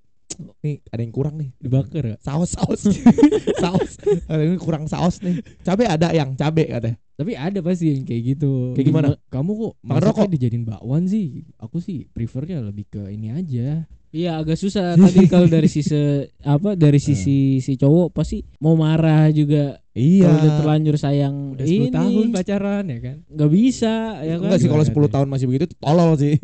Nih 0.60 0.82
ada 0.86 1.00
yang 1.00 1.10
kurang 1.10 1.34
nih. 1.36 1.50
dibakar 1.56 2.04
ya. 2.04 2.16
Saus 2.18 2.52
saus. 2.52 2.82
saus. 3.62 3.90
Ada 4.26 4.42
yang 4.42 4.58
kurang 4.58 4.84
saus 4.84 5.18
nih. 5.18 5.38
Cabe 5.60 5.84
ada 5.84 6.10
yang 6.10 6.34
cabe 6.34 6.66
katanya. 6.66 6.98
Tapi 7.16 7.32
ada 7.32 7.58
pasti 7.60 7.90
yang 7.90 8.04
kayak 8.04 8.22
gitu. 8.34 8.72
Kayak 8.72 8.86
gimana? 8.86 9.08
Kamu 9.26 9.50
kok 9.52 9.72
Makan 9.78 9.88
masaknya 9.88 10.04
rokok? 10.12 10.28
dijadiin 10.28 10.64
bakwan 10.64 11.02
sih? 11.04 11.26
Aku 11.56 11.78
sih 11.78 12.04
prefernya 12.06 12.60
lebih 12.60 12.84
ke 12.86 13.08
ini 13.08 13.30
aja. 13.30 13.88
Iya 14.08 14.38
agak 14.38 14.56
susah 14.56 14.94
tadi 14.94 15.24
kalau 15.28 15.44
dari 15.44 15.66
sisi 15.66 15.92
apa 16.40 16.72
dari 16.72 16.96
sisi 16.96 17.58
si 17.58 17.72
cowok 17.74 18.12
pasti 18.12 18.40
mau 18.58 18.72
marah 18.72 19.28
juga 19.28 19.76
Iya. 19.92 20.24
kalau 20.24 20.36
udah 20.38 20.52
terlanjur 20.56 20.96
sayang 20.96 21.34
Udah 21.52 21.64
10 21.64 21.72
ini 21.74 21.88
tahun 21.90 22.26
pacaran 22.30 22.84
ya 22.86 22.98
kan? 22.98 23.16
nggak 23.26 23.50
bisa 23.50 23.94
ya 24.20 24.34
kan 24.36 24.46
Enggak 24.46 24.60
sih 24.60 24.68
kalau 24.68 24.84
Gimana 24.84 24.96
10 24.96 25.02
deh? 25.02 25.10
tahun 25.10 25.28
masih 25.28 25.46
begitu 25.46 25.64
tolol 25.74 26.10
sih. 26.14 26.36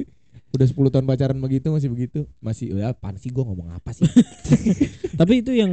Udah 0.52 0.66
10 0.68 0.92
tahun 0.92 1.06
pacaran 1.09 1.38
begitu 1.40 1.73
masih 1.73 1.88
begitu. 1.88 2.28
Masih 2.38 2.76
ya 2.76 2.92
apaan 2.92 3.16
sih 3.16 3.32
gua 3.32 3.49
ngomong 3.49 3.73
apa 3.73 3.90
sih? 3.97 4.04
tapi 5.21 5.40
itu 5.40 5.56
yang 5.56 5.73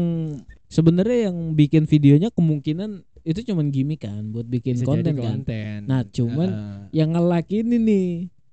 sebenarnya 0.71 1.31
yang 1.31 1.53
bikin 1.53 1.83
videonya 1.83 2.31
kemungkinan 2.31 3.03
itu 3.27 3.43
cuman 3.51 3.67
gimmick 3.69 4.07
kan 4.07 4.31
buat 4.31 4.47
bikin 4.47 4.79
Bisa 4.79 4.87
konten 4.87 5.11
jadi 5.11 5.19
kan 5.19 5.31
konten. 5.43 5.77
Nah, 5.85 6.01
cuman 6.07 6.49
Heeh. 6.49 6.79
yang 6.95 7.09
nge-like 7.11 7.51
ini 7.51 7.77
nih 7.77 8.09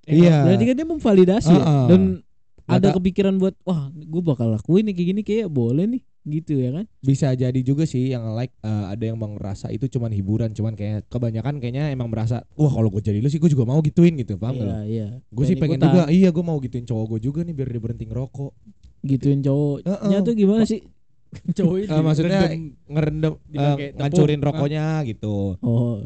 Iya. 0.06 0.46
berarti 0.46 0.64
kan 0.70 0.74
dia 0.78 0.86
memvalidasi 0.86 1.50
ya. 1.50 1.62
Heeh. 1.62 1.86
dan 1.90 2.00
ada 2.66 2.88
kepikiran 2.94 3.38
buat 3.38 3.54
wah 3.62 3.90
gue 3.90 4.22
bakal 4.22 4.50
lakuin 4.54 4.86
nih 4.90 4.94
kayak 4.94 5.08
gini 5.14 5.22
kayak 5.22 5.48
boleh 5.50 5.86
nih 5.86 6.02
gitu 6.28 6.58
ya 6.58 6.70
kan 6.72 6.84
bisa 6.98 7.30
jadi 7.32 7.54
juga 7.60 7.82
sih 7.82 8.10
yang 8.10 8.34
like 8.34 8.50
eh, 8.58 8.84
ada 8.88 9.04
yang 9.04 9.14
bang 9.14 9.32
ngerasa 9.32 9.70
itu 9.70 9.86
cuman 9.88 10.10
hiburan 10.10 10.50
cuman 10.50 10.74
kayak 10.74 11.06
kebanyakan 11.06 11.56
kayaknya 11.56 11.88
emang 11.88 12.06
merasa 12.06 12.42
wah 12.52 12.68
kalau 12.68 12.90
gue 12.90 13.00
jadi 13.00 13.18
lu 13.18 13.26
sih 13.26 13.38
gue 13.38 13.46
juga 13.48 13.62
mau 13.62 13.78
gituin 13.78 14.12
gitu 14.16 14.34
paham 14.34 14.54
iya 14.54 14.66
gak 14.66 14.82
iya 14.84 15.06
gue 15.24 15.44
sih 15.44 15.54
pengen 15.54 15.78
ikutan. 15.78 15.86
juga 15.88 16.02
iya 16.08 16.28
gue 16.28 16.42
mau 16.42 16.58
gituin 16.58 16.82
cowok 16.82 17.06
gue 17.08 17.20
juga 17.22 17.40
nih 17.40 17.54
biar 17.54 17.68
dia 17.68 17.78
berhenti 17.80 18.04
ngerokok 18.04 18.50
gituin 19.02 19.38
cowoknya 19.40 19.86
Heeh. 20.02 20.18
tuh 20.20 20.34
gimana 20.34 20.62
sih 20.64 20.80
cowok 21.56 21.76
Eh, 21.86 22.02
maksudnya 22.02 22.40
ngerendam 22.84 23.38
tepung. 23.38 23.78
ngancurin 23.94 24.40
rokoknya 24.40 24.84
gitu 25.04 25.54
oh 25.56 26.02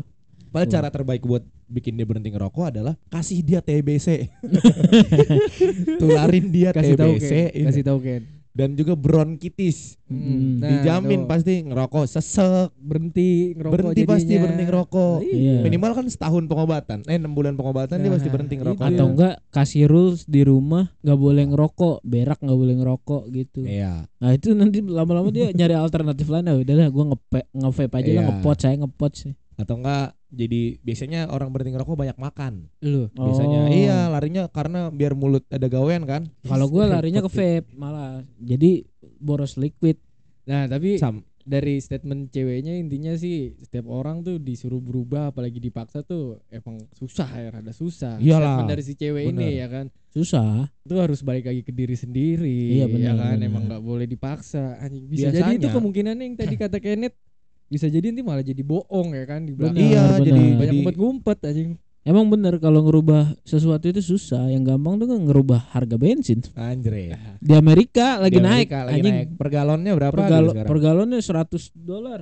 Padahal 0.50 0.66
Hmm. 0.66 0.74
cara 0.74 0.88
terbaik 0.90 1.22
buat 1.22 1.40
bikin 1.64 1.94
dia 1.94 2.02
berhenti 2.02 2.26
ngerokok 2.28 2.64
adalah 2.66 2.98
kasih 3.06 3.38
dia 3.38 3.62
TBC. 3.62 4.26
Tularin 6.00 6.50
dia 6.50 6.70
kasih 6.70 6.94
tahu 6.94 7.14
TBC 7.14 7.30
Ken 7.30 7.46
ini. 7.54 7.66
kasih 7.70 7.82
tahu 7.86 7.98
Ken 8.02 8.22
dan 8.60 8.76
juga 8.76 8.92
bronkitis. 8.92 9.96
Mm. 10.04 10.60
Nah, 10.60 10.68
Dijamin 10.68 11.24
tuh. 11.24 11.28
pasti 11.28 11.54
ngerokok 11.62 12.04
sesek, 12.04 12.68
berhenti 12.76 13.56
ngerokok 13.56 13.72
berhenti 13.72 14.02
pasti 14.04 14.24
jadinya. 14.28 14.42
berhenti 14.44 14.64
ngerokok. 14.66 15.16
Iya. 15.24 15.56
Minimal 15.62 15.92
kan 15.94 16.06
setahun 16.06 16.44
pengobatan. 16.44 16.98
Eh 17.04 17.16
6 17.16 17.30
bulan 17.30 17.54
pengobatan 17.54 17.96
dia 17.96 18.06
Nah, 18.06 18.14
pasti 18.14 18.28
berhenti 18.28 18.54
ngerokok. 18.54 18.84
atau 18.84 19.06
enggak 19.08 19.34
kasih 19.48 19.84
rules 19.86 20.26
di 20.26 20.42
rumah 20.42 20.92
nggak 21.00 21.16
boleh 21.16 21.44
ngerokok 21.46 21.96
berak 22.02 22.38
nggak 22.38 22.58
boleh 22.58 22.74
ngerokok 22.76 23.22
gitu 23.30 23.60
Iya. 23.62 24.04
nah 24.14 24.30
itu 24.30 24.52
nanti 24.52 24.78
lama-lama 24.80 25.28
dia 25.28 25.48
nyari 25.50 25.72
alternatif 25.72 26.26
lain 26.26 26.44
ah 26.44 26.54
udahlah 26.54 26.86
gue 26.86 27.04
ngepe 27.06 27.40
ngevape 27.52 27.94
aja 27.94 28.10
lah 28.10 28.14
Iya. 28.14 28.28
ngepot 28.28 28.56
saya 28.56 28.74
ngepot 28.76 29.12
sih 29.14 29.32
Atau 29.56 29.76
enggak 29.76 30.12
jadi 30.30 30.78
biasanya 30.80 31.26
orang 31.26 31.50
berhenti 31.50 31.74
ngerokok 31.74 31.94
banyak 31.96 32.16
makan. 32.16 32.70
lu? 32.80 33.10
Biasanya. 33.10 33.60
Oh. 33.60 33.68
iya 33.68 33.98
larinya 34.06 34.46
karena 34.46 34.88
biar 34.88 35.12
mulut 35.12 35.42
ada 35.46 35.66
gawean 35.66 36.06
kan. 36.06 36.30
kalau 36.42 36.66
gue 36.66 36.84
larinya 36.94 37.20
ke 37.20 37.28
vape 37.28 37.66
malah. 37.74 38.22
Jadi 38.36 38.86
boros 39.18 39.54
liquid. 39.54 39.98
Nah 40.46 40.64
tapi 40.64 40.96
Sam. 40.96 41.26
dari 41.40 41.78
statement 41.78 42.30
ceweknya 42.30 42.74
intinya 42.74 43.10
sih 43.12 43.58
setiap 43.58 43.86
orang 43.86 44.22
tuh 44.22 44.38
disuruh 44.38 44.78
berubah 44.78 45.28
apalagi 45.28 45.58
dipaksa 45.58 46.00
tuh 46.00 46.38
emang 46.46 46.78
susah 46.92 47.26
ya 47.28 47.48
rada 47.50 47.70
susah. 47.70 48.16
Iyalah. 48.16 48.38
statement 48.56 48.70
dari 48.70 48.82
si 48.82 48.94
cewek 48.94 49.24
Bener. 49.28 49.42
ini 49.42 49.58
ya 49.58 49.66
kan. 49.66 49.86
Susah. 50.10 50.66
Itu 50.82 50.98
harus 50.98 51.22
balik 51.22 51.46
lagi 51.46 51.62
ke 51.62 51.70
diri 51.70 51.94
sendiri 51.94 52.50
Iya, 52.76 52.86
ya 52.86 52.86
benar, 52.88 53.14
kan 53.14 53.38
emang 53.40 53.62
nggak 53.66 53.78
boleh 53.80 54.06
dipaksa 54.06 54.78
anjing. 54.78 55.06
Bisa 55.06 55.30
jadi 55.30 55.54
itu 55.54 55.62
Biasanya- 55.62 55.74
kemungkinannya 55.74 56.24
yang 56.24 56.36
tadi 56.36 56.54
kata 56.54 56.78
Kenneth 56.78 57.14
bisa 57.70 57.86
jadi 57.86 58.02
nanti 58.04 58.20
malah 58.20 58.42
jadi 58.42 58.60
bohong 58.60 59.14
ya 59.14 59.24
kan 59.24 59.40
di 59.40 59.52
belakang 59.52 59.78
Benar, 59.78 59.86
Iya, 59.86 60.02
benar. 60.02 60.18
jadi 60.18 60.30
banyak 60.34 60.58
jadi 60.60 60.74
ngumpet-ngumpet 60.74 61.38
anjing 61.44 61.70
emang 62.02 62.26
bener 62.26 62.54
kalau 62.56 62.80
ngerubah 62.82 63.22
sesuatu 63.42 63.86
itu 63.86 64.02
susah 64.02 64.48
yang 64.48 64.64
gampang 64.64 64.96
tuh 64.96 65.06
kan 65.06 65.20
ngerubah 65.20 65.70
harga 65.70 65.94
bensin 65.94 66.42
anjir. 66.52 67.14
di 67.40 67.52
Amerika 67.52 68.18
lagi 68.18 68.34
Di 68.34 68.42
naik 68.42 68.66
Amerika 68.66 68.78
lagi 68.82 68.94
anjing 68.96 69.14
naik. 69.14 69.28
Per 69.36 69.48
galonnya 69.48 69.92
berapa 69.94 70.10
per, 70.10 70.20
gitu 70.20 70.32
galo- 70.32 70.52
sekarang? 70.52 70.68
per 70.68 70.78
galonnya 70.80 71.18
100 71.20 71.70
dolar 71.76 72.20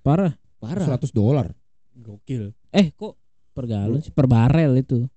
parah 0.00 0.32
parah 0.56 0.86
100 0.86 1.08
dolar. 1.10 1.46
gokil 1.92 2.52
eh 2.70 2.92
kok 2.92 3.16
per 3.50 3.64
galon 3.66 4.00
sih 4.00 4.10
per 4.10 4.24
barel 4.24 4.76
itu 4.76 5.08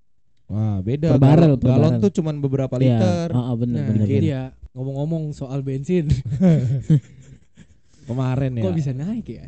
Wah, 0.44 0.76
beda. 0.78 1.08
Per 1.08 1.16
barel, 1.18 1.44
Galon- 1.50 1.58
per 1.58 1.68
galon 1.70 1.90
barel. 1.90 2.02
tuh 2.04 2.12
cuman 2.14 2.34
beberapa 2.38 2.74
Iya, 2.76 3.00
liter. 3.00 3.28
ah, 3.30 3.40
ah, 3.42 3.54
bener 3.54 3.80
nah 3.80 3.88
bener, 3.90 4.00
itu 4.02 4.08
bener. 4.10 4.22
dia 4.22 4.42
ngomong-ngomong 4.72 5.32
soal 5.32 5.60
bensin 5.60 6.04
Kemarin 8.04 8.50
ya. 8.54 8.62
kok 8.62 8.74
bisa 8.74 8.92
naik 8.92 9.26
ya? 9.26 9.42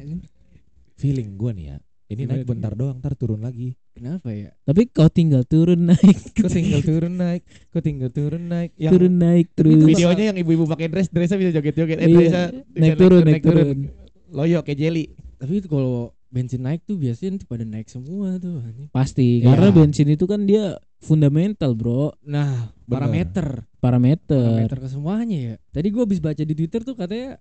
Feeling 0.97 1.37
gua 1.37 1.53
nih 1.53 1.67
ya. 1.67 1.77
Ini 2.07 2.23
Gimana 2.23 2.33
naik 2.33 2.47
bentar 2.47 2.73
doang, 2.73 2.97
ntar 2.97 3.13
turun 3.15 3.43
lagi. 3.43 3.75
kenapa 3.91 4.29
ya 4.29 4.53
tapi 4.61 4.87
kau 4.87 5.09
tinggal 5.09 5.41
turun 5.43 5.89
naik 5.89 6.21
Kok 6.37 6.53
tinggal 6.53 6.85
turun 6.85 7.17
naik, 7.17 7.43
kok 7.67 7.81
tinggal 7.81 8.13
turun 8.13 8.45
naik. 8.45 8.71
Yang 8.77 8.93
turun 8.93 9.15
naik 9.17 9.47
terus 9.57 9.81
videonya 9.83 10.25
yang 10.29 10.39
ibu-ibu 10.39 10.65
pakai 10.67 10.87
dress, 10.87 11.09
dressnya 11.09 11.41
bisa 11.41 11.51
joget-joget. 11.51 11.97
Eh, 11.97 12.05
Iya, 12.05 12.13
dressnya 12.13 12.45
naik 12.75 12.95
turun 12.95 13.23
naik 13.25 13.43
turun 13.43 13.79
Loyo 14.29 14.61
kayak 14.61 14.79
jelly. 14.79 15.05
tapi 15.37 15.53
itu 15.59 15.67
kalau 15.67 16.13
bensin 16.29 16.61
naik 16.61 16.85
tuh 16.85 16.95
biasanya 16.95 17.31
nanti 17.35 17.47
pada 17.47 17.65
naik 17.65 17.89
semua 17.89 18.37
tuh 18.37 18.61
pasti 18.91 19.41
Iya. 19.41 19.49
karena 19.49 19.69
bensin 19.71 20.07
itu 20.07 20.25
kan 20.25 20.45
dia 20.45 20.77
fundamental 20.99 21.73
bro 21.73 22.13
nah 22.21 22.69
Bener. 22.79 22.91
parameter 22.91 23.49
parameter 23.79 24.45
parameter 24.61 24.79
ke 24.79 24.89
semuanya 24.89 25.39
ya 25.41 25.55
tadi 25.71 25.89
gua 25.89 26.05
habis 26.05 26.19
baca 26.19 26.41
di 26.41 26.53
twitter 26.53 26.83
tuh 26.83 26.93
katanya 26.93 27.41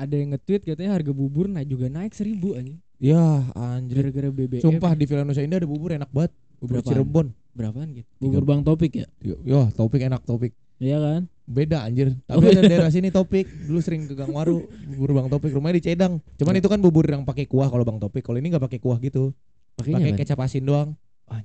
ada 0.00 0.14
yang 0.14 0.32
nge-tweet 0.32 0.62
katanya 0.64 0.90
harga 0.92 1.12
bubur 1.12 1.46
naik 1.46 1.68
juga 1.68 1.86
naik 1.86 2.10
seribu 2.10 2.54
anjing 2.54 2.80
Ya, 2.96 3.16
anjir. 3.54 3.96
gara-gara 4.00 4.28
BBM 4.28 4.60
Sumpah 4.60 4.92
di 4.92 5.04
Villa 5.04 5.24
Nusa 5.24 5.40
Indah 5.40 5.56
ada 5.56 5.64
bubur 5.64 5.88
enak 5.90 6.08
banget. 6.10 6.32
Bubur 6.56 6.80
Berapaan? 6.80 6.88
Cirebon. 6.90 7.26
berapaan 7.50 7.88
gitu 7.90 8.06
bubur 8.16 8.42
bang 8.44 8.62
topik 8.62 8.92
ya 8.94 9.06
Yo, 9.22 9.66
topik 9.72 10.00
enak 10.00 10.22
topik. 10.22 10.52
iya 10.76 10.96
kan 10.96 11.24
Beda 11.44 11.82
anjir. 11.82 12.14
Oh, 12.30 12.38
Tapi 12.38 12.46
ada 12.48 12.62
iya. 12.62 12.70
daerah 12.70 12.90
sini 12.94 13.10
topik. 13.10 13.42
Dulu 13.66 13.82
sering 13.82 14.06
ke 14.06 14.14
Gang 14.14 14.30
Waru, 14.30 14.70
bubur 14.86 15.10
Bang 15.12 15.26
Topik. 15.26 15.50
Rumahnya 15.50 15.76
di 15.76 15.82
Cedang. 15.82 16.22
Cuman 16.38 16.54
itu 16.54 16.70
kan 16.70 16.78
bubur 16.78 17.02
yang 17.02 17.26
pakai 17.26 17.50
kuah 17.50 17.66
kalau 17.66 17.82
Bang 17.82 17.98
Topik. 17.98 18.22
Kalau 18.22 18.38
ini 18.38 18.54
nggak 18.54 18.62
pakai 18.62 18.78
kuah 18.78 19.02
gitu. 19.02 19.34
Pakai 19.74 20.14
kecap 20.14 20.38
asin 20.38 20.62
doang. 20.62 20.94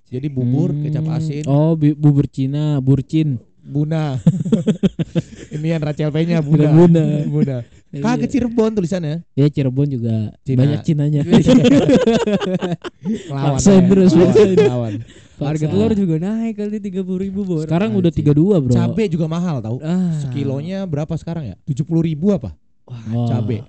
Jadi 0.05 0.29
bubur, 0.29 0.69
Hmm. 0.69 0.85
kecap 0.85 1.09
asin, 1.09 1.41
oh 1.45 1.73
bubur 1.73 2.25
Cina 2.25 2.77
burcin 2.77 3.41
buna. 3.59 4.21
ini 5.55 5.67
yang 5.71 5.81
Rachel 5.81 6.11
P-nya 6.11 6.39
Buna. 6.45 6.67
buna. 6.67 6.75
Buna. 6.75 7.05
buna. 7.25 7.57
Kagak 7.95 8.27
Cirebon 8.27 8.75
tulisannya. 8.75 9.23
ya 9.31 9.47
Cirebon 9.47 9.87
juga 9.87 10.35
Cina. 10.43 10.59
banyak 10.67 10.79
Cinanya 10.83 11.21
Lawan. 13.31 13.55
Paksain 13.55 13.81
ya. 13.81 13.87
terus, 13.87 14.11
Lawan, 14.59 14.93
harga 15.37 15.65
telur 15.67 15.91
juga 15.93 16.15
naik 16.17 16.55
kali 16.55 16.77
tiga 16.79 17.01
puluh 17.03 17.19
ribu 17.21 17.43
bor 17.43 17.63
sekarang 17.63 17.91
udah 17.93 18.07
Anjing. 18.07 18.35
32 18.35 18.63
bro 18.63 18.73
Cabe 18.73 19.03
juga 19.07 19.25
mahal 19.27 19.59
tau. 19.59 19.77
ah 19.79 20.11
Sekilonya 20.19 20.83
berapa 20.83 21.11
sekarang 21.15 21.51
ya? 21.51 21.55
70 21.63 21.87
ribu 22.03 22.31
apa? 22.31 22.55
Wah. 22.87 23.27
Cabe. 23.27 23.63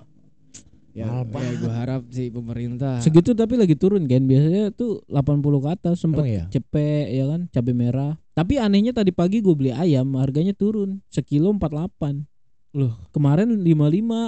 Ya, 0.97 1.07
mahal 1.23 1.45
ya 1.45 1.53
gue 1.55 1.69
harap 1.71 2.03
sih 2.09 2.26
pemerintah. 2.29 2.97
Segitu 2.99 3.31
tapi 3.33 3.55
lagi 3.55 3.75
turun 3.75 4.05
kan 4.05 4.23
biasanya 4.23 4.71
tuh 4.71 5.05
80 5.07 5.37
ke 5.61 5.69
atas 5.71 5.97
sempet 5.99 6.19
Emang 6.19 6.33
iya? 6.33 6.45
cepet 6.49 7.07
ya 7.11 7.25
kan 7.26 7.41
cabe 7.49 7.73
merah. 7.73 8.17
Tapi 8.33 8.57
anehnya 8.57 8.91
tadi 8.91 9.11
pagi 9.11 9.38
gue 9.38 9.53
beli 9.53 9.71
ayam 9.71 10.17
harganya 10.17 10.53
turun. 10.53 11.05
Sekilo 11.07 11.53
48 11.53 12.25
Loh. 12.73 12.93
kemarin 13.09 13.49
55 13.50 13.65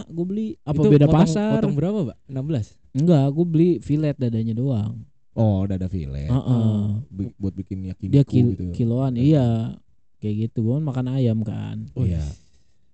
gue 0.07 0.25
beli 0.27 0.47
apa 0.63 0.77
Itu 0.79 0.89
beda 0.89 1.05
potong- 1.05 1.17
pasar? 1.19 1.53
potong 1.59 1.75
berapa 1.75 1.99
pak 2.07 2.17
16 2.27 2.81
enggak 2.95 3.27
gue 3.31 3.47
beli 3.47 3.71
fillet 3.79 4.15
dadanya 4.15 4.53
doang. 4.53 5.05
Oh, 5.33 5.63
udah 5.63 5.77
ada 5.77 5.87
filet. 5.87 6.27
Heeh. 6.27 6.79
Bi- 7.09 7.37
buat 7.37 7.55
bikin 7.55 7.87
yakiniku 7.87 8.11
dia 8.11 8.25
kil- 8.25 8.53
gitu. 8.53 8.73
kiloan 8.75 9.15
iya. 9.15 9.77
Kayak 10.19 10.51
gitu 10.51 10.65
gue 10.65 10.75
kan 10.75 10.85
makan 10.85 11.07
ayam 11.11 11.39
kan. 11.41 11.87
Iya. 11.95 12.25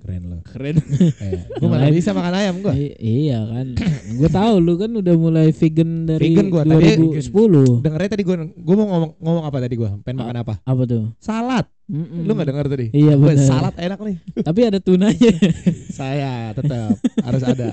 Keren 0.04 0.23
loh. 0.26 0.40
keren 0.44 0.76
Eh, 1.16 1.49
gue 1.50 1.64
mana 1.64 1.88
lain- 1.88 1.96
bisa 1.96 2.12
makan 2.12 2.34
ayam 2.34 2.61
gue. 2.61 2.73
I- 2.75 2.96
iya 3.00 3.40
kan 3.40 3.73
gue 4.20 4.28
tahu 4.30 4.54
lu 4.58 4.76
kan 4.76 4.92
udah 4.92 5.14
mulai 5.14 5.49
vegan 5.50 6.04
dari 6.04 6.28
Vegan 6.28 6.46
gua, 6.46 6.61
tadi 6.62 6.92
2010 7.25 7.80
Dengernya 7.80 8.11
tadi 8.11 8.23
gue 8.23 8.37
gue 8.52 8.75
mau 8.75 8.87
ngomong 8.87 9.11
ngomong 9.16 9.44
apa 9.44 9.58
tadi 9.58 9.75
gue? 9.75 9.90
Pengen 10.02 10.18
makan 10.20 10.37
apa? 10.38 10.54
apa 10.61 10.82
tuh 10.84 11.08
Salad. 11.16 11.64
Mm-mm. 11.84 12.20
Lu 12.23 12.32
nggak 12.32 12.49
denger 12.49 12.66
tadi? 12.66 12.87
iya 12.92 13.12
benar 13.14 13.40
salad 13.42 13.75
enak 13.75 13.99
nih. 13.99 14.16
tapi 14.38 14.61
ada 14.62 14.78
tunanya 14.78 15.32
Saya 15.99 16.32
tetap 16.52 16.96
harus 17.18 17.42
ada. 17.42 17.68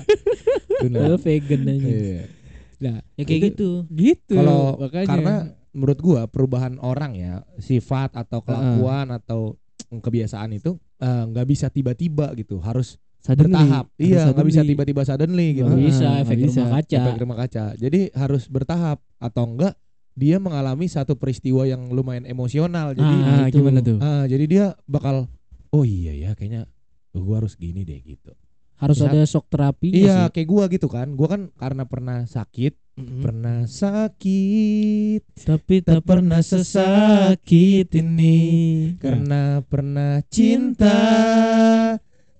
Tuna. 0.78 0.98
Lu 1.06 1.16
vegan 1.16 1.60
aja 1.66 1.84
Iya. 1.84 2.22
nah 2.78 2.96
ya 3.12 3.22
kayak 3.22 3.40
Itu- 3.46 3.46
gitu 3.46 3.70
gitu 3.92 4.34
Kalau 4.34 4.80
karena 4.82 5.34
menurut 5.70 5.98
gua 5.98 6.24
perubahan 6.26 6.76
orang 6.78 7.12
ya 7.12 7.32
sifat 7.56 8.12
atau 8.14 8.40
kelakuan 8.40 9.12
atau 9.12 9.56
kebiasaan 9.90 10.52
itu 10.52 10.80
eh, 11.02 11.22
nggak 11.26 11.46
bisa 11.46 11.66
tiba-tiba 11.68 12.30
gitu 12.34 12.56
harus 12.58 12.96
Suddenly. 13.18 13.54
bertahap. 13.54 13.86
Harus 13.88 13.98
iya 14.00 14.22
nggak 14.28 14.46
bisa 14.46 14.62
tiba-tiba 14.62 15.02
suddenly 15.02 15.48
gitu. 15.54 15.66
Nggak 15.66 15.82
bisa 15.84 16.06
Ah, 16.08 16.20
efek 16.20 16.32
nggak 16.32 16.48
bisa. 16.48 16.58
rumah 16.58 16.72
kaca. 16.72 16.96
efek 16.96 17.14
rumah 17.18 17.38
kaca. 17.38 17.64
Jadi 17.76 18.00
harus 18.12 18.42
bertahap 18.46 18.98
atau 19.16 19.44
enggak 19.44 19.74
dia 20.12 20.36
mengalami 20.36 20.86
satu 20.86 21.14
peristiwa 21.14 21.64
yang 21.64 21.88
lumayan 21.88 22.22
emosional. 22.24 22.92
Jadi 22.92 23.14
Ah, 23.20 23.26
ah, 23.26 23.46
itu. 23.46 23.58
gimana 23.58 23.78
tuh? 23.80 23.98
Ah, 23.98 24.24
jadi 24.24 24.44
dia 24.44 24.64
bakal 24.84 25.26
oh 25.70 25.82
iya 25.82 26.12
ya 26.12 26.30
kayaknya 26.32 26.66
gua 27.12 27.40
harus 27.40 27.54
gini 27.54 27.82
deh 27.82 27.96
gitu 27.98 28.32
harus 28.82 28.98
Misal- 28.98 29.14
ada 29.14 29.22
shock 29.22 29.46
terapi 29.46 29.94
iya 29.94 30.26
kayak 30.26 30.48
gua 30.50 30.64
gitu 30.66 30.90
kan. 30.90 31.14
Gua 31.14 31.30
kan 31.30 31.42
karena 31.54 31.86
pernah 31.86 32.26
sakit 32.26 32.74
Mm-mm. 32.92 33.22
pernah 33.22 33.64
sakit 33.64 35.22
tapi 35.46 35.80
tak 35.80 36.02
pernah 36.02 36.42
sesakit 36.42 37.88
ini. 37.94 38.40
Karena 38.98 39.62
pernah 39.62 40.18
cinta. 40.26 40.98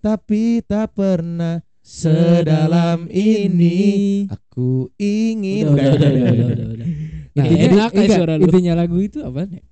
Tapi 0.02 0.66
tak 0.66 0.98
pernah 0.98 1.62
Sedalam 1.82 3.06
ini. 3.10 4.26
Aku 4.26 4.90
ingin 4.98 5.66
udah 5.70 5.86
udah 5.94 6.10
Udah, 6.10 6.10
udah 6.10 6.30
udah, 6.30 6.46
udah. 6.54 6.66
Udah. 6.74 6.86
Nah, 7.32 7.44
Intinya 7.48 7.66
jadi- 7.88 7.96
enggak, 7.96 8.18
suara 8.18 8.34
lu. 8.36 8.42
intinya 8.44 8.72
lagu 8.76 8.96
itu 8.98 9.18
apa 9.18 9.40
nih? 9.46 9.62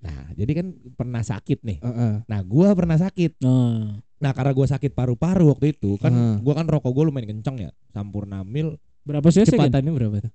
Nah 0.00 0.18
jadi 0.32 0.52
kan 0.56 0.66
pernah 0.94 1.20
sakit 1.20 1.58
nih. 1.60 1.78
Heeh. 1.78 2.12
Nah 2.24 2.40
gua 2.42 2.72
pernah 2.72 2.96
sakit. 2.96 3.44
Oh. 3.44 4.00
Nah 4.20 4.30
karena 4.30 4.52
gua 4.52 4.66
sakit 4.66 4.92
paru-paru 4.92 5.48
waktu 5.48 5.72
itu 5.72 5.96
Kan 5.96 6.12
Hmm. 6.12 6.36
gua 6.40 6.54
kan 6.54 6.64
rokok 6.64 6.90
gua 6.90 7.04
lumayan 7.04 7.28
kenceng 7.30 7.56
ya 7.58 7.70
Sampurna 7.88 8.40
mil 8.42 8.76
berapa 9.00 9.24
cc 9.24 9.48
kan 9.48 9.66
kecepatannya 9.66 9.90
berapa 9.90 10.16
tuh 10.20 10.32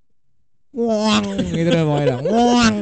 Ngoang 0.72 1.26
gitu 1.50 1.70
deh 1.70 1.84
pokoknya 1.84 2.16
Ngoang 2.20 2.76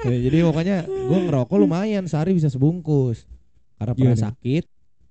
Ya, 0.00 0.16
Jadi 0.18 0.38
pokoknya 0.40 0.76
gua 0.86 1.18
ngerokok 1.20 1.56
lumayan 1.58 2.04
Sehari 2.04 2.32
bisa 2.32 2.46
sebungkus 2.46 3.26
karena 3.76 3.92
pernah 3.92 4.14
Gimana? 4.14 4.26
sakit 4.30 4.64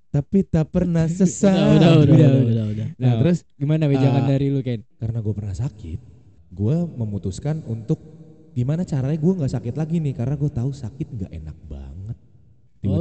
tapi 0.10 0.42
tak 0.42 0.66
pernah 0.68 1.06
sesal. 1.22 1.78
Udah, 1.78 2.02
udah, 2.02 2.02
udah, 2.02 2.02
udah, 2.02 2.10
udah, 2.10 2.26
udah. 2.26 2.46
udah, 2.50 2.66
udah. 2.66 2.88
Nah, 2.98 3.14
terus 3.20 3.38
gimana 3.54 3.86
wejangan 3.86 4.24
Ah. 4.24 4.28
dari 4.28 4.50
lu 4.50 4.58
Ken? 4.60 4.82
karena 4.98 5.20
gue 5.20 5.34
pernah 5.34 5.54
sakit, 5.54 6.00
gue 6.50 6.76
memutuskan 6.92 7.62
untuk 7.64 8.02
gimana 8.52 8.82
caranya 8.82 9.14
gue 9.16 9.34
nggak 9.36 9.50
sakit 9.52 9.74
lagi 9.74 9.98
nih 10.00 10.14
karena 10.14 10.34
gue 10.34 10.50
tahu 10.50 10.70
sakit 10.72 11.08
nggak 11.12 11.32
enak 11.32 11.58
banget. 11.64 12.18
Oh 12.18 12.26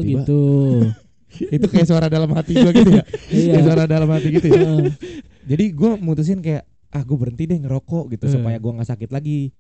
Tiba-tiba 0.05 0.21
gitu. 0.21 0.41
itu 1.31 1.67
kayak 1.67 1.87
suara 1.87 2.07
dalam 2.07 2.31
hati 2.33 2.53
gue 2.53 2.73
gitu 2.73 2.91
ya. 2.93 3.05
Iya. 3.31 3.53
Kayak 3.53 3.65
suara 3.65 3.85
dalam 3.85 4.09
hati 4.09 4.29
gitu 4.31 4.47
ya. 4.49 4.61
Jadi 5.45 5.65
gue 5.71 5.91
mutusin 5.97 6.41
kayak 6.41 6.65
ah 6.89 7.03
gue 7.03 7.17
berhenti 7.17 7.45
deh 7.45 7.59
ngerokok 7.59 8.05
gitu 8.11 8.25
Hmm. 8.27 8.35
supaya 8.35 8.57
gue 8.57 8.73
nggak 8.73 8.89
sakit 8.89 9.11
lagi. 9.11 9.53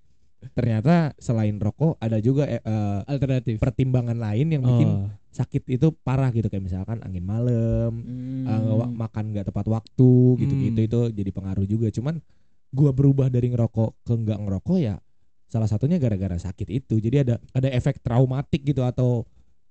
Ternyata 0.54 1.18
selain 1.18 1.58
rokok 1.58 1.98
ada 1.98 2.16
juga 2.18 2.46
eh, 2.46 2.58
eh, 2.58 3.00
Alternatif. 3.04 3.58
pertimbangan 3.58 4.14
lain 4.14 4.46
yang 4.48 4.62
bikin 4.62 4.88
Oh. 4.88 5.10
sakit 5.28 5.66
itu 5.68 5.90
parah 5.98 6.30
gitu 6.30 6.46
kayak 6.46 6.62
misalkan 6.62 7.02
angin 7.02 7.22
malam, 7.22 7.90
Hmm. 7.98 8.46
eh, 8.46 8.72
wa- 8.72 8.88
makan 8.88 9.34
nggak 9.34 9.50
tepat 9.50 9.66
waktu 9.66 10.10
gitu-gitu 10.36 10.78
Hmm. 10.78 10.88
itu 10.88 11.00
jadi 11.12 11.30
pengaruh 11.30 11.66
juga. 11.66 11.90
Cuman 11.90 12.22
gua 12.70 12.92
berubah 12.92 13.28
dari 13.28 13.50
ngerokok 13.50 14.04
ke 14.04 14.12
nggak 14.14 14.38
ngerokok 14.38 14.78
ya 14.78 14.96
salah 15.44 15.66
satunya 15.66 15.96
gara-gara 15.96 16.36
sakit 16.36 16.68
itu. 16.70 16.94
Jadi 16.96 17.16
ada 17.18 17.34
ada 17.50 17.68
efek 17.68 17.98
traumatik 17.98 18.62
gitu 18.62 18.84
atau 18.84 19.26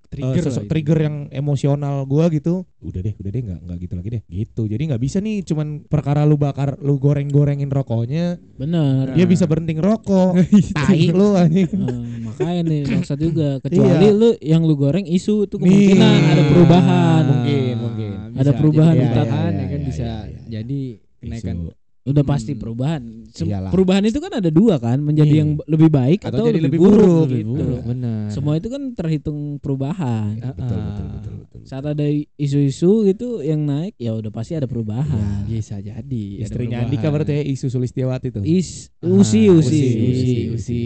trigger 0.08 0.44
lah 0.44 0.56
itu. 0.58 0.68
trigger 0.68 1.00
yang 1.00 1.16
emosional 1.30 1.96
gua 2.04 2.28
gitu. 2.28 2.64
Udah 2.80 3.02
deh, 3.02 3.14
udah 3.14 3.30
deh 3.30 3.42
nggak 3.44 3.60
nggak 3.64 3.78
gitu 3.80 3.94
lagi 3.94 4.10
deh. 4.10 4.22
Gitu. 4.26 4.62
Jadi 4.66 4.84
nggak 4.88 5.02
bisa 5.02 5.18
nih 5.20 5.44
cuman 5.44 5.68
perkara 5.84 6.24
lu 6.24 6.36
bakar 6.36 6.80
lu 6.80 6.96
goreng-gorengin 6.96 7.68
rokoknya, 7.68 8.40
Bener. 8.56 9.12
dia 9.14 9.26
bisa 9.26 9.44
berhenti 9.46 9.76
ngerokok. 9.76 10.32
Tai 10.78 11.04
lu 11.12 11.28
anjing. 11.34 11.68
Eh, 11.68 12.00
makanya 12.24 12.62
nih 12.64 12.82
maksud 12.88 13.18
juga 13.18 13.60
kecuali 13.60 14.08
Iya. 14.08 14.14
lu 14.14 14.30
yang 14.40 14.62
lu 14.62 14.74
goreng 14.74 15.04
isu 15.04 15.46
itu 15.46 15.56
kemungkinan 15.58 16.00
Nih. 16.14 16.32
ada 16.32 16.44
perubahan. 16.46 17.24
Mungkin, 17.28 17.74
mungkin. 17.78 18.10
Ada 18.38 18.52
perubahan 18.54 18.94
jadi 18.94 19.02
di 19.02 19.08
perubahan 19.10 19.28
tangan. 19.28 19.52
ya 19.52 19.66
kan 19.66 19.80
Iya, 19.80 19.86
bisa 19.86 20.04
iya, 20.04 20.18
iya. 20.24 20.40
jadi 20.62 20.82
kenaikan 21.18 21.56
Isu. 21.58 21.87
Udah 22.08 22.24
pasti 22.24 22.56
Hmm. 22.56 22.62
perubahan. 22.62 23.04
Sem- 23.28 23.52
Iyalah. 23.52 23.68
perubahan 23.70 24.02
itu 24.02 24.18
kan 24.18 24.32
ada 24.32 24.48
dua 24.48 24.76
kan, 24.78 24.98
menjadi 24.98 25.28
Iya. 25.30 25.42
yang 25.44 25.50
lebih 25.62 25.90
baik 25.90 26.24
Atau 26.24 26.40
atau, 26.40 26.46
jadi 26.48 26.60
lebih 26.64 26.80
buruk, 26.80 26.96
buruk, 26.96 27.26
gitu. 27.28 27.28
lebih 27.28 27.46
buruk. 27.46 27.82
benar. 27.86 28.24
Semua 28.30 28.54
itu 28.56 28.68
kan 28.68 28.82
terhitung 28.94 29.40
perubahan. 29.58 30.40
Ah, 30.40 30.56
Betul, 30.56 30.74
ah. 30.74 30.86
betul, 30.88 31.06
betul, 31.12 31.34
betul. 31.38 31.60
Saat 31.62 31.84
ada 31.86 32.08
isu-isu 32.34 32.92
gitu 33.04 33.42
yang 33.42 33.60
naik, 33.62 33.94
ya 33.96 34.16
udah 34.16 34.32
pasti 34.32 34.56
ada 34.56 34.66
perubahan. 34.66 35.44
bisa 35.46 35.78
jadi. 35.78 36.26
Istrinya. 36.40 36.82
Andika 36.82 37.08
berarti 37.08 37.34
ya 37.34 37.44
Isu 37.44 37.68
Sulistiawati 37.68 38.32
tuh. 38.32 38.44
Is, 38.44 38.88
Ah, 38.98 39.10
usi, 39.10 39.48
usi, 39.48 39.60
Usi, 39.60 39.84
usi, 40.08 40.36
usi. 40.50 40.82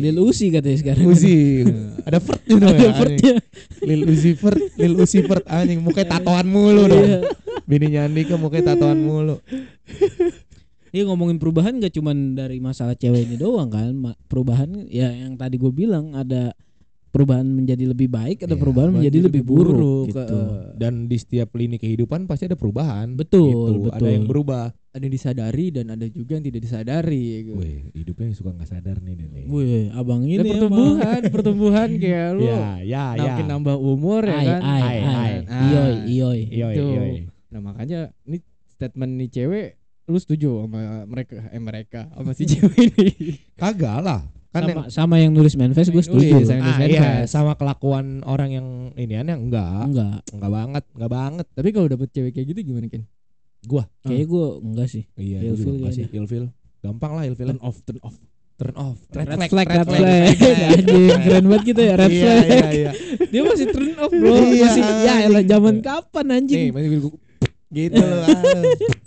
Lil 0.00 0.16
Usi 0.18 0.46
katanya 0.48 0.78
sekarang. 0.78 1.04
Uzi. 1.06 1.36
Ada 2.06 2.18
Fert 2.18 2.42
juga 2.42 2.66
Ada 2.66 2.80
ya, 2.80 2.92
Fertnya. 2.94 3.34
Lil 3.82 4.02
Uzi 4.06 4.32
Fert, 4.32 4.58
Lil 4.74 4.94
Uzi 4.96 5.20
Fert 5.20 5.44
anjing 5.44 5.80
mukanya 5.80 6.16
tatoan 6.16 6.46
mulu 6.46 6.86
dong. 6.86 6.96
Iya. 6.98 7.18
Bininya 7.62 8.00
Andika 8.04 8.34
mukanya 8.34 8.72
tatoan 8.72 8.98
mulu. 9.00 9.36
Iya 10.92 11.08
ngomongin 11.08 11.40
perubahan 11.40 11.80
gak 11.80 11.96
cuman 11.96 12.36
dari 12.36 12.60
masalah 12.60 12.92
cewek 12.92 13.24
ini 13.24 13.36
doang 13.36 13.72
kan 13.72 13.96
Perubahan 14.28 14.84
ya 14.86 15.08
yang 15.08 15.34
tadi 15.34 15.56
gue 15.56 15.72
bilang 15.72 16.12
ada 16.12 16.52
perubahan 17.08 17.44
menjadi 17.44 17.88
lebih 17.88 18.08
baik 18.08 18.44
Ada 18.44 18.52
Iya, 18.52 18.60
perubahan 18.60 18.90
menjadi 18.92 19.18
lebih 19.24 19.40
buruk, 19.40 20.08
gitu 20.08 20.38
Dan 20.76 21.08
di 21.08 21.16
setiap 21.16 21.52
lini 21.52 21.76
kehidupan 21.76 22.24
pasti 22.24 22.44
ada 22.44 22.56
perubahan. 22.56 23.16
Betul, 23.16 23.48
Gitu. 23.48 23.88
Ada 23.88 24.00
betul. 24.00 24.08
yang 24.12 24.26
berubah. 24.26 24.64
ada 24.92 25.00
yang 25.00 25.14
disadari 25.16 25.66
dan 25.68 25.88
ada 25.88 26.04
juga 26.04 26.36
yang 26.36 26.44
tidak 26.44 26.60
disadari. 26.62 27.48
gitu. 27.48 27.56
Wih, 27.56 27.80
hidupnya 27.94 28.28
suka 28.36 28.52
nggak 28.52 28.68
sadar 28.68 29.00
nih 29.00 29.16
nih. 29.16 29.44
Wih 29.44 29.88
abang 29.88 30.20
ini 30.20 30.36
Ada 30.36 30.48
pertumbuhan, 30.52 31.20
pertumbuhan 31.32 31.88
kayak 32.04 32.28
lu 32.32 32.44
Ya, 32.44 32.60
ya, 32.78 33.04
ya. 33.10 33.24
makin 33.26 33.46
nambah 33.48 33.76
umur 33.78 34.20
ya 34.22 34.36
Ai, 34.36 34.44
kan. 34.46 34.60
ai, 34.60 34.82
Ai, 34.82 34.98
ai. 35.00 35.32
Ah. 35.48 35.60
Iyoi 36.04 36.40
Yoi, 36.46 36.74
Itu. 36.76 36.84
yoi. 36.92 37.12
Nah 37.48 37.60
makanya 37.62 38.00
ini 38.22 38.44
statement 38.68 39.12
nih 39.16 39.28
cewek 39.30 39.68
lu 40.04 40.16
setuju 40.16 40.48
sama 40.60 40.80
mereka 41.04 41.34
eh 41.46 41.58
mereka 41.58 42.00
sama 42.10 42.30
si 42.32 42.44
cewek 42.44 42.74
ini 42.90 43.08
Kagak 43.60 43.98
lah. 43.98 44.20
Kan 44.50 44.60
sama, 44.60 44.68
yang 44.68 44.80
sama 44.86 45.14
yang 45.16 45.32
nulis 45.32 45.54
manifest 45.54 45.88
gue 45.88 45.96
nulis, 45.96 46.04
setuju 46.04 46.24
yang- 46.44 46.60
ah, 46.60 46.66
nulis 46.66 46.76
iya, 46.84 47.00
manifest. 47.00 47.30
sama 47.30 47.52
kelakuan 47.54 48.06
orang 48.22 48.50
yang 48.50 48.66
inian 48.94 49.24
yang 49.24 49.40
enggak. 49.42 49.64
Enggak 49.86 50.16
Enggak 50.28 50.50
banget, 50.50 50.84
enggak 50.92 51.10
banget. 51.10 51.46
tapi 51.50 51.68
kalau 51.70 51.86
dapet 51.88 52.08
cewek 52.10 52.32
kayak 52.32 52.46
gitu 52.48 52.60
gimana 52.64 52.86
kan 52.86 53.02
Gua. 53.62 53.86
Kayaknya 54.02 54.26
gue 54.26 54.46
enggak 54.60 54.88
sih 54.88 55.02
Iya, 55.14 55.38
Ilfil 55.40 55.48
gua 55.48 55.56
juga 55.62 55.72
enggak 55.78 55.94
sih, 55.94 56.04
ilfil. 56.10 56.44
Gampang 56.80 57.12
lah 57.14 57.24
ilfil. 57.24 57.46
turn 57.48 57.62
off 57.62 57.76
turn 57.80 58.00
off 58.02 58.16
Turn 58.52 58.76
off. 58.76 58.98
Red 59.08 59.26
flag, 59.48 59.66
red 59.66 59.86
flag 59.88 60.02
Anjing, 60.76 61.18
Keren 61.18 61.44
banget 61.46 61.62
gitu 61.64 61.80
ya 61.80 61.94
red 61.96 62.10
Iya, 62.10 62.20
flag 62.20 62.44
iya, 62.44 62.68
iya. 62.68 62.92
Dia 63.32 63.40
masih 63.42 63.66
turn 63.70 63.90
off 63.96 64.12
bro 64.12 64.34
Iya, 64.44 64.66
Masih 64.68 64.82
ya 65.32 65.42
zaman 65.48 65.74
kapan 65.80 66.26
anjing 66.28 66.58
Nih, 66.60 66.70
masih 66.70 66.88
gua 67.00 67.12
gitu 67.72 67.98
loh. 67.98 68.22
ah. 68.22 68.62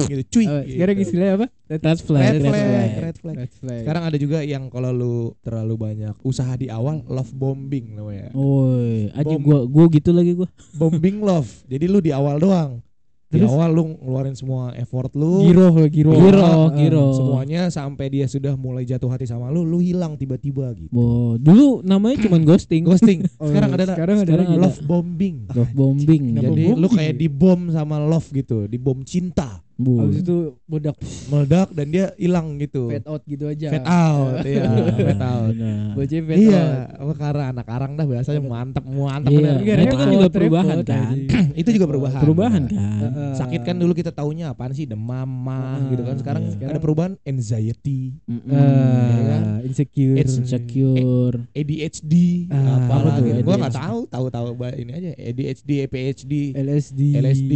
gitu 0.09 0.23
cuy. 0.33 0.45
Eh, 0.45 0.63
sekarang 0.75 0.95
gitu. 0.97 1.05
istilahnya 1.07 1.33
apa 1.37 1.47
Red 1.65 1.81
flag 1.81 2.21
red 2.21 2.41
flag, 2.45 2.65
red 3.01 3.17
flag. 3.17 3.35
red 3.37 3.53
flag 3.53 3.81
Sekarang 3.85 4.03
ada 4.05 4.17
juga 4.21 4.39
yang 4.45 4.69
kalau 4.69 4.91
lu 4.93 5.15
terlalu 5.41 5.75
banyak 5.77 6.15
usaha 6.21 6.53
di 6.57 6.69
awal 6.69 7.01
love 7.09 7.33
bombing 7.33 7.97
namanya. 7.97 8.29
Woi, 8.33 9.09
aja 9.13 9.35
gua 9.41 9.65
gua 9.65 9.85
gitu 9.89 10.09
lagi 10.13 10.37
gua. 10.37 10.49
Bombing 10.77 11.21
love. 11.21 11.49
Jadi 11.65 11.85
lu 11.89 12.01
di 12.01 12.13
awal 12.13 12.37
doang. 12.37 12.81
Di 13.25 13.41
Terus? 13.41 13.49
awal 13.49 13.73
lu 13.73 13.83
ngeluarin 13.97 14.37
semua 14.37 14.69
effort 14.75 15.09
lu. 15.11 15.41
giro 15.43 15.73
giro 15.89 16.13
Giro, 16.13 16.39
Ah, 16.39 16.69
giro. 16.71 17.09
Semuanya 17.11 17.67
sampai 17.67 18.07
dia 18.07 18.25
sudah 18.25 18.53
mulai 18.53 18.85
jatuh 18.85 19.09
hati 19.09 19.25
sama 19.25 19.49
lu, 19.49 19.65
lu 19.65 19.81
hilang 19.81 20.13
tiba-tiba 20.13 20.69
gitu. 20.71 20.93
Bo, 20.93 21.33
dulu 21.35 21.81
namanya 21.81 22.21
cuman 22.21 22.45
ghosting. 22.45 22.85
Ghosting. 22.85 23.25
Oh, 23.35 23.49
sekarang 23.49 23.73
ada 23.73 23.83
sekarang 23.89 24.17
ada 24.19 24.29
sekarang 24.29 24.47
ada. 24.47 24.61
love 24.61 24.79
bombing. 24.85 25.49
Love 25.49 25.73
bombing. 25.73 26.23
Jadi 26.31 26.45
bombing 26.45 26.77
lu 26.77 26.87
kayak 26.87 27.11
ya? 27.11 27.19
dibom 27.19 27.59
sama 27.69 27.97
love 27.97 28.29
gitu, 28.29 28.69
dibom 28.69 29.01
cinta. 29.01 29.64
Bu. 29.75 29.99
Habis 29.99 30.23
itu 30.23 30.35
bodak 30.63 30.95
Meledak 31.27 31.67
dan 31.69 31.87
dia 31.89 32.15
hilang 32.15 32.55
gitu. 32.57 32.87
fade 32.87 33.03
out 33.03 33.19
gitu 33.23 33.45
aja 33.45 33.67
Fade 33.69 33.83
out, 33.83 34.33
iya, 34.47 34.63
Ah, 34.63 34.87
fade 34.95 35.19
out. 35.21 35.51
benar. 35.51 35.83
Bocah 35.91 36.19
fade 36.21 36.39
Iya, 36.39 36.63
out 36.95 37.15
karena 37.17 37.43
anak 37.51 37.67
arang 37.67 37.91
dah 37.93 38.05
biasanya 38.05 38.41
mantap, 38.41 38.85
mantap 38.85 39.29
Iya, 39.29 39.39
bener. 39.53 39.75
nah, 39.75 39.83
itu 39.83 39.95
kan 39.97 40.07
juga 40.09 40.27
perubahan 40.29 40.77
kan. 40.81 41.15
itu 41.59 41.69
juga 41.71 41.85
perubahan. 41.85 42.21
Perubahan 42.21 42.63
kan. 42.65 42.99
Sakit 43.35 43.61
kan 43.61 43.75
dulu 43.75 43.91
kita 43.91 44.09
taunya 44.09 44.49
apaan 44.49 44.71
sih 44.71 44.85
demam 44.85 45.27
mah 45.27 45.75
Ah, 45.75 45.91
gitu 45.91 46.01
kan. 46.01 46.15
Sekarang 46.15 46.43
iya. 46.49 46.67
ada 46.67 46.79
perubahan 46.79 47.19
anxiety, 47.21 48.15
Mm-mm. 48.23 48.55
Ah, 48.55 49.19
kan? 49.27 49.41
insecure 49.61 50.15
It's 50.15 50.35
Insecure. 50.35 51.35
ADHD, 51.51 52.13
Ah, 52.47 52.79
apa 52.79 52.95
lagi? 53.11 53.29
Gua 53.41 53.55
nggak 53.57 53.69
ADHD? 53.69 53.81
tahu, 53.81 53.99
tahu-tahu 54.07 54.47
ba- 54.55 54.71
ini 54.73 54.91
aja 54.93 55.09
ADHD, 55.13 55.69
APHD. 55.83 56.33
LSD 56.55 57.01
LSD. 57.13 57.53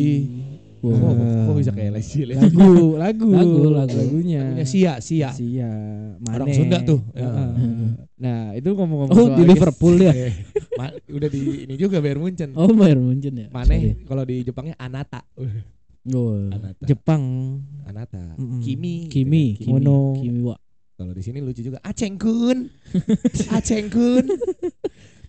Wow. 0.79 0.95
Kok, 0.95 1.13
kok 1.43 1.55
bisa 1.59 1.71
kayak 1.75 1.89
LSD? 1.99 2.15
LSD? 2.31 2.39
lagu 2.55 2.95
lagu 3.03 3.29
Lagu, 3.35 3.59
lagu. 3.67 3.95
lagunya 3.99 4.41
Lagunya 4.55 4.63
Sia, 4.63 5.03
Sia. 5.03 5.29
Sia 5.35 5.67
Orang 6.23 6.47
Mane. 6.47 6.55
Sunda 6.55 6.77
tuh. 6.87 7.03
Heeh. 7.11 7.49
nah 8.19 8.51
itu 8.55 8.69
ngomong-ngomong 8.71 9.15
Oh, 9.15 9.27
soal 9.27 9.37
di 9.39 9.43
Liverpool 9.43 9.95
ya. 9.99 10.13
Eh, 10.79 10.95
udah 11.11 11.27
di 11.27 11.67
ini 11.67 11.75
juga 11.75 11.99
Bayern 11.99 12.23
Munchen. 12.23 12.55
Oh, 12.55 12.71
Bayern 12.71 13.03
Munchen 13.03 13.35
ya. 13.35 13.47
Maneh 13.51 13.99
kalau 14.07 14.23
di 14.23 14.47
Jepangnya 14.47 14.79
Anata. 14.79 15.19
Oh. 15.35 16.47
Anata. 16.47 16.83
Jepang 16.87 17.23
Anata. 17.83 18.39
Mm-mm. 18.39 18.63
Kimi. 18.63 19.11
Kimi. 19.11 19.59
Kimi, 19.59 19.71
Mono. 19.75 20.15
Kalau 20.99 21.11
di 21.15 21.23
sini 21.23 21.39
lucu 21.39 21.63
juga 21.63 21.79
Aceng 21.83 22.15
Kun. 22.15 22.67
Aceng 23.55 23.87
Kun. 23.91 24.23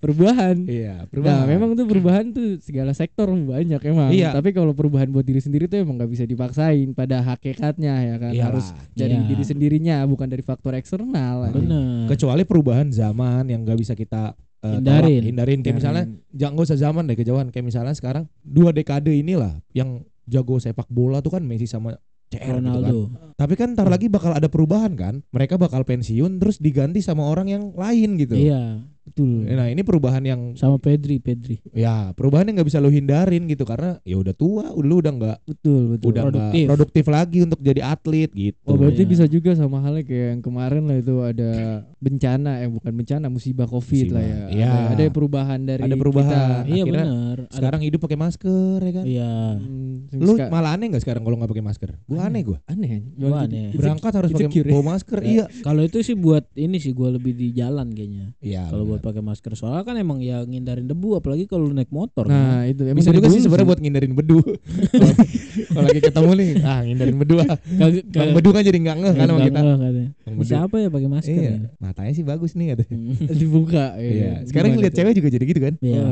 Perubahan 0.00 0.56
Iya, 0.64 0.94
Nah, 0.96 1.06
perubahan. 1.06 1.44
memang 1.46 1.70
tuh 1.72 1.84
perubahan 1.84 2.24
tuh 2.30 2.58
segala 2.58 2.90
sektor 2.90 3.28
banyak 3.28 3.80
emang. 3.84 4.10
Iya. 4.10 4.32
Tapi 4.32 4.50
kalau 4.50 4.72
perubahan 4.72 5.06
buat 5.06 5.22
diri 5.22 5.38
sendiri 5.38 5.64
tuh 5.64 5.78
emang 5.78 5.94
nggak 5.94 6.10
bisa 6.10 6.24
dipaksain 6.24 6.90
pada 6.90 7.20
hakikatnya 7.20 7.94
ya 8.02 8.16
kan. 8.16 8.32
Iyalah. 8.32 8.46
Harus 8.50 8.66
dari 8.90 9.14
Iya. 9.14 9.28
diri 9.28 9.44
sendirinya 9.44 9.96
bukan 10.04 10.26
dari 10.26 10.40
faktor 10.40 10.72
eksternal. 10.74 11.52
Benar. 11.52 12.08
kecuali 12.08 12.42
perubahan 12.42 12.88
zaman 12.88 13.46
yang 13.46 13.62
gak 13.62 13.76
bisa 13.76 13.92
kita 13.92 14.32
eh, 14.60 14.76
Hindarin. 14.76 15.04
tolak, 15.14 15.24
hindarin 15.24 15.60
kayak 15.60 15.76
misalnya 15.76 16.04
jangan 16.30 16.52
gak 16.54 16.66
usah 16.66 16.78
zaman 16.78 17.02
deh 17.04 17.16
kejauhan 17.16 17.48
kayak 17.48 17.64
misalnya 17.64 17.92
sekarang 17.92 18.24
dua 18.40 18.70
dekade 18.70 19.08
inilah 19.10 19.56
yang 19.70 20.00
jago 20.24 20.56
sepak 20.56 20.84
bola 20.86 21.20
tuh 21.20 21.32
kan 21.32 21.42
Messi 21.42 21.64
sama 21.64 21.96
CR 22.28 22.38
gitu 22.38 22.46
kan. 22.46 22.62
Ronaldo. 22.62 23.00
Tapi 23.34 23.54
kan 23.56 23.72
ntar 23.72 23.88
lagi 23.88 24.06
bakal 24.06 24.30
ada 24.30 24.46
perubahan 24.46 24.94
kan. 24.94 25.18
Mereka 25.28 25.56
bakal 25.56 25.82
pensiun 25.82 26.38
terus 26.38 26.56
diganti 26.56 27.00
sama 27.00 27.24
orang 27.24 27.48
yang 27.48 27.64
lain 27.74 28.14
gitu. 28.16 28.38
Iya, 28.38 28.84
betul. 29.22 29.52
Nah, 29.52 29.66
ini 29.68 29.82
perubahan 29.82 30.22
yang 30.22 30.40
Sama 30.54 30.76
Pedri, 30.76 31.18
Pedri. 31.18 31.60
ya 31.70 32.10
perubahan 32.12 32.46
yang 32.46 32.56
nggak 32.56 32.68
bisa 32.68 32.78
lo 32.78 32.88
hindarin 32.88 33.44
gitu 33.44 33.62
karena 33.62 34.00
ya 34.02 34.16
udah 34.16 34.32
tua, 34.32 34.72
lu 34.74 34.98
udah 34.98 35.12
nggak 35.12 35.38
Betul, 35.46 35.80
betul. 35.92 36.06
udah 36.10 36.22
Produktif. 36.24 36.64
produktif 36.66 37.04
lagi 37.06 37.38
untuk 37.40 37.60
jadi 37.60 37.80
atlet 37.86 38.30
gitu. 38.30 38.56
Oh 38.64 38.74
berarti 38.74 39.02
Iya. 39.02 39.10
bisa 39.10 39.24
juga 39.26 39.50
sama 39.52 39.78
halnya 39.78 40.02
kayak 40.02 40.26
yang 40.30 40.40
kemarin 40.40 40.82
lah 40.84 40.96
itu 40.96 41.14
ada 41.20 41.50
bencana 41.96 42.50
eh 42.58 42.68
bukan 42.68 42.92
bencana 42.94 43.26
musibah 43.26 43.66
covid 43.66 44.08
Musibah. 44.08 44.16
lah 44.16 44.24
ya. 44.24 44.38
Iya. 44.50 44.70
Ada, 44.70 44.92
ada 44.96 45.04
perubahan 45.10 45.60
dari 45.60 45.82
Ada 45.82 45.94
perubahan. 45.94 46.30
kita. 46.64 46.70
Iya 46.70 46.82
benar. 46.84 47.36
Ada- 47.40 47.52
Sekarang 47.52 47.80
hidup 47.82 48.00
pakai 48.00 48.18
masker 48.18 48.78
ya 48.80 48.92
kan. 48.92 49.04
Iya. 49.04 49.32
Hmm, 49.60 49.94
Lu 50.16 50.32
suka- 50.34 50.48
malah 50.48 50.70
aneh 50.72 50.86
nggak 50.88 51.02
sekarang 51.02 51.22
kalau 51.22 51.36
nggak 51.36 51.50
pakai 51.50 51.64
masker? 51.64 51.90
Gua 52.04 52.20
aneh 52.22 52.42
gua. 52.42 52.58
aneh. 52.66 52.90
Gua 53.12 53.44
aneh. 53.44 53.70
Berangkat 53.72 54.12
harus 54.14 54.30
pakai 54.30 54.48
ya? 54.50 54.64
bawa 54.66 54.82
masker. 54.88 55.18
Iya. 55.20 55.44
Kalau 55.60 55.82
itu 55.82 55.98
sih 56.00 56.14
buat 56.14 56.44
ini 56.54 56.76
sih 56.78 56.92
gua 56.92 57.10
lebih 57.10 57.32
di 57.32 57.50
jalan 57.50 57.90
kayaknya. 57.90 58.32
Iya. 58.40 58.70
Kalau 58.70 58.86
buat. 58.86 59.00
Pakai 59.10 59.20
masker 59.20 59.52
soalnya 59.52 59.82
kan 59.82 59.94
emang 59.94 60.18
ya 60.18 60.40
ngindarin 60.40 60.84
debu 60.84 61.14
apalagi 61.14 61.44
kalau 61.44 61.66
lu 61.66 61.74
naik 61.74 61.90
motor 61.90 62.24
kan. 62.24 62.32
Nah, 62.32 62.62
itu 62.64 62.82
emang 62.82 62.96
Bisa 62.96 63.10
juga 63.10 63.28
sih 63.28 63.40
sebenarnya 63.40 63.68
buat 63.68 63.80
ngindarin 63.80 64.12
bedu. 64.12 64.38
Kalau- 64.40 65.18
Kalau 65.70 65.86
lagi 65.86 66.00
ketemu 66.00 66.30
nih, 66.32 66.48
ah 66.62 66.80
ngindarin 66.80 67.16
bedu 67.16 67.34
ah. 67.38 67.54
Bang 67.70 67.90
kagak- 68.02 68.32
bedu 68.32 68.48
kan 68.50 68.62
jadi 68.62 68.78
enggak 68.80 68.96
ngeh 68.96 69.12
kan 69.12 69.26
sama 69.28 69.38
kita. 69.40 69.58
enggak, 69.60 69.76
katanya. 69.76 70.08
Bang 70.20 70.34
Bisa 70.36 70.50
bedu. 70.52 70.64
apa 70.64 70.76
ya 70.76 70.88
pakai 70.88 71.08
masker 71.08 71.34
Iya, 71.36 71.42
ya? 71.44 71.58
matanya 71.78 72.12
sih 72.12 72.24
bagus 72.24 72.50
nih 72.52 72.66
katanya. 72.70 72.96
Hmm. 72.96 73.14
dibuka. 73.40 73.84
Iya. 73.96 74.32
Sekarang 74.44 74.70
Gimana 74.70 74.82
lihat 74.82 74.92
tuh? 74.92 74.98
cewek 75.00 75.14
juga 75.14 75.28
jadi 75.28 75.44
gitu 75.44 75.60
kan. 75.60 75.74
Iya. 75.80 76.02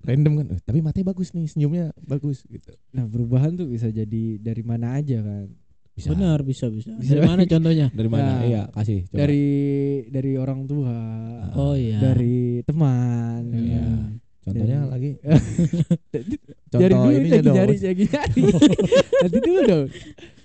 Random 0.00 0.32
kan. 0.36 0.46
Eh, 0.48 0.60
tapi 0.60 0.78
matanya 0.80 1.06
bagus 1.08 1.28
nih, 1.30 1.46
senyumnya 1.46 1.84
bagus 2.00 2.42
gitu. 2.44 2.70
Nah, 2.90 3.04
perubahan 3.04 3.50
tuh 3.52 3.66
bisa 3.66 3.88
jadi 3.88 4.22
dari 4.36 4.62
mana 4.62 4.96
aja 4.96 5.18
kan. 5.18 5.46
Bisa. 6.00 6.08
Benar, 6.10 6.38
bisa 6.40 6.66
bisa. 6.66 6.90
Bisa. 6.96 7.10
Dari 7.12 7.22
mana 7.22 7.42
contohnya? 7.44 7.86
Dari 7.98 8.08
mana? 8.08 8.24
Ya. 8.24 8.38
Iya, 8.42 8.62
kasih 8.72 8.98
coba. 9.04 9.16
Dari 9.20 9.44
dari 10.08 10.32
orang 10.34 10.60
tua. 10.64 10.96
Oh 11.54 11.76
iya. 11.76 12.00
Dari 12.00 12.36
teman. 12.64 13.42
Iya. 13.52 13.84
Contohnya 14.40 14.78
dari- 14.80 14.90
lagi. 14.90 15.10
Dari 16.16 16.34
Contoh 16.70 16.88
dulu 16.88 17.10
ininya 17.12 17.30
lagi 17.30 17.44
dong. 17.44 17.54
nyari 17.54 17.76
lagi 17.76 18.04
nyari. 18.06 18.42
Nanti 19.20 19.38
dulu 19.38 19.60
dong. 19.62 19.86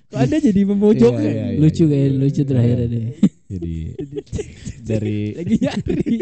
Kok 0.05 0.19
ada 0.21 0.37
jadi 0.37 0.61
memojokkan? 0.63 1.23
Iya, 1.23 1.31
iya, 1.33 1.45
iya. 1.49 1.59
lucu 1.59 1.83
kayak 1.85 2.09
lucu 2.13 2.41
terakhir 2.43 2.77
deh. 2.85 3.07
Jadi 3.45 3.75
dari 4.89 5.17
lagi 5.33 5.55
nyari. 5.57 6.13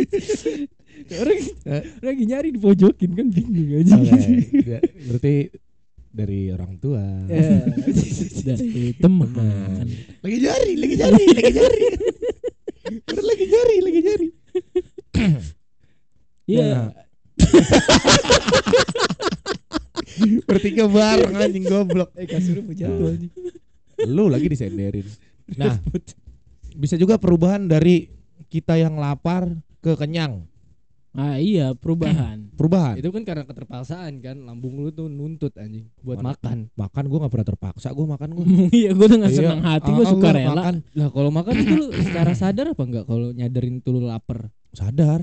orang 1.14 1.40
Eh. 1.64 1.84
lagi 2.00 2.24
nyari 2.24 2.48
dipojokin 2.52 3.12
kan 3.12 3.28
bingung 3.28 3.70
aja. 3.76 3.96
Oke, 3.98 4.32
ya, 4.64 4.80
berarti 4.80 5.34
dari 6.14 6.54
orang 6.54 6.78
tua. 6.78 7.02
Ya. 7.26 7.66
Dari 8.54 8.94
teman. 9.02 9.34
Lagi 10.22 10.38
nyari, 10.38 10.72
lagi 10.78 10.96
nyari, 11.00 11.26
lagi 11.34 11.52
nyari. 11.58 11.82
Bener 13.08 13.24
lagi 13.24 13.46
nyari, 13.50 13.76
lagi 13.82 14.00
nyari. 14.06 14.28
Iya. 16.44 16.92
Nah. 16.92 17.08
Bertiga 20.44 20.92
bareng 20.92 21.40
anjing 21.40 21.64
goblok. 21.64 22.12
Eh 22.20 22.28
kasurnya 22.28 22.68
mau 22.68 22.76
jatuh 22.76 23.00
Nah. 23.00 23.16
anjing. 23.16 23.32
Lu 24.12 24.28
lagi 24.28 24.48
disenderin. 24.52 25.08
Nah, 25.60 25.76
bisa 26.76 26.96
juga 26.96 27.20
perubahan 27.20 27.68
dari 27.68 28.08
kita 28.48 28.80
yang 28.80 28.96
lapar 28.96 29.52
ke 29.84 29.92
kenyang. 30.00 30.48
Ah 31.14 31.38
iya, 31.38 31.78
perubahan. 31.78 32.50
Perubahan. 32.60 32.98
Itu 32.98 33.14
kan 33.14 33.22
karena 33.22 33.46
keterpaksaan 33.46 34.18
kan 34.18 34.38
lambung 34.46 34.82
lu 34.82 34.90
tuh 34.90 35.06
nuntut 35.06 35.54
anjing 35.56 35.86
buat 36.02 36.18
Mana- 36.18 36.34
makan. 36.34 36.58
Makan 36.74 37.04
gua 37.06 37.18
nggak 37.22 37.34
pernah 37.34 37.48
terpaksa, 37.54 37.88
gua 37.94 38.06
makan 38.18 38.30
gua. 38.34 38.46
Iya, 38.74 38.92
gue 38.94 39.08
dengan 39.10 39.30
Iya. 39.30 39.38
senang 39.38 39.62
hati 39.62 39.90
gue 39.90 40.06
ah, 40.06 40.10
suka 40.10 40.26
gua 40.26 40.34
rela. 40.34 40.54
makan. 40.58 40.76
Lah 40.98 41.08
kalau 41.14 41.30
makan 41.30 41.54
itu 41.54 41.74
lu 41.78 41.86
secara 41.94 42.34
sadar 42.34 42.66
apa 42.74 42.84
enggak 42.84 43.06
kalau 43.06 43.30
nyadarin 43.30 43.78
tuh 43.80 43.92
lu 43.94 44.02
lapar? 44.10 44.50
Sadar. 44.74 45.22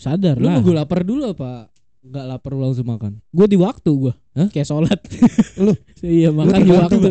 Sadar 0.00 0.40
Lu 0.40 0.48
lah. 0.48 0.60
nunggu 0.60 0.72
lapar 0.72 1.04
dulu 1.04 1.22
apa 1.36 1.68
enggak 2.00 2.24
lapar 2.24 2.50
lu 2.56 2.60
langsung 2.64 2.88
makan? 2.88 3.12
Gue 3.28 3.46
di 3.46 3.58
waktu 3.60 3.90
gue. 3.92 4.14
Hah? 4.32 4.48
Kayak 4.48 4.68
sholat. 4.68 5.00
Lu? 5.64 5.76
iya 6.08 6.32
makan 6.32 6.56
di 6.56 6.64
di 6.64 6.72
waktu, 6.72 6.96
waktu. 6.96 7.10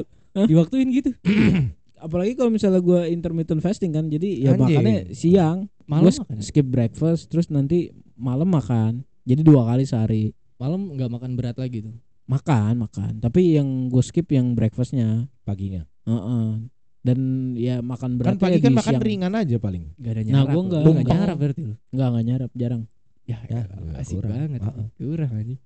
Diwaktuin 0.49 0.89
gitu. 0.89 1.10
Apalagi 2.06 2.34
kalau 2.34 2.49
misalnya 2.49 2.82
gue 2.82 3.10
intermittent 3.10 3.58
fasting 3.58 3.89
kan, 3.89 4.06
jadi 4.06 4.30
ya 4.38 4.53
Anjing. 4.53 4.62
makannya 4.69 4.97
siang, 5.17 5.58
Malam 5.89 6.13
Gua 6.13 6.38
skip 6.43 6.67
breakfast, 6.67 7.25
terus 7.32 7.49
nanti 7.49 7.89
malam 8.17 8.49
makan. 8.49 8.91
Jadi 9.23 9.41
dua 9.41 9.63
kali 9.65 9.84
sehari. 9.84 10.34
Malam 10.58 10.91
enggak 10.91 11.08
makan 11.08 11.32
berat 11.34 11.56
lagi 11.56 11.86
tuh. 11.86 11.95
Makan, 12.25 12.82
makan. 12.82 13.12
Tapi 13.21 13.56
yang 13.56 13.88
gue 13.88 14.01
skip 14.01 14.27
yang 14.27 14.51
breakfastnya. 14.51 15.30
Paginya. 15.41 15.86
Heeh. 16.03 16.67
Dan 16.99 17.19
ya 17.56 17.80
makan 17.80 18.19
berat 18.19 18.36
Kan 18.36 18.41
pagi 18.41 18.60
kan 18.60 18.73
makan 18.73 18.99
ringan 18.99 19.32
aja 19.32 19.56
paling. 19.56 19.95
Enggak 19.95 20.12
ada 20.12 20.19
Nah, 20.19 20.27
nyarap. 20.27 20.49
gua 20.49 20.62
enggak, 20.62 20.82
Lu 20.82 20.89
enggak 20.91 21.08
nyarap 21.08 21.36
berarti 21.38 21.62
lu. 21.63 21.73
Enggak 21.88 22.08
enggak 22.10 22.25
nyarap, 22.25 22.51
jarang. 22.53 22.84
Ya, 23.23 23.38
Ya, 23.45 23.60
asik 23.95 24.15
kurang. 24.17 24.32
banget. 24.34 24.60
Ah, 24.60 24.71
ah. 24.73 24.88
Kurang 24.93 25.32
anjing. 25.32 25.60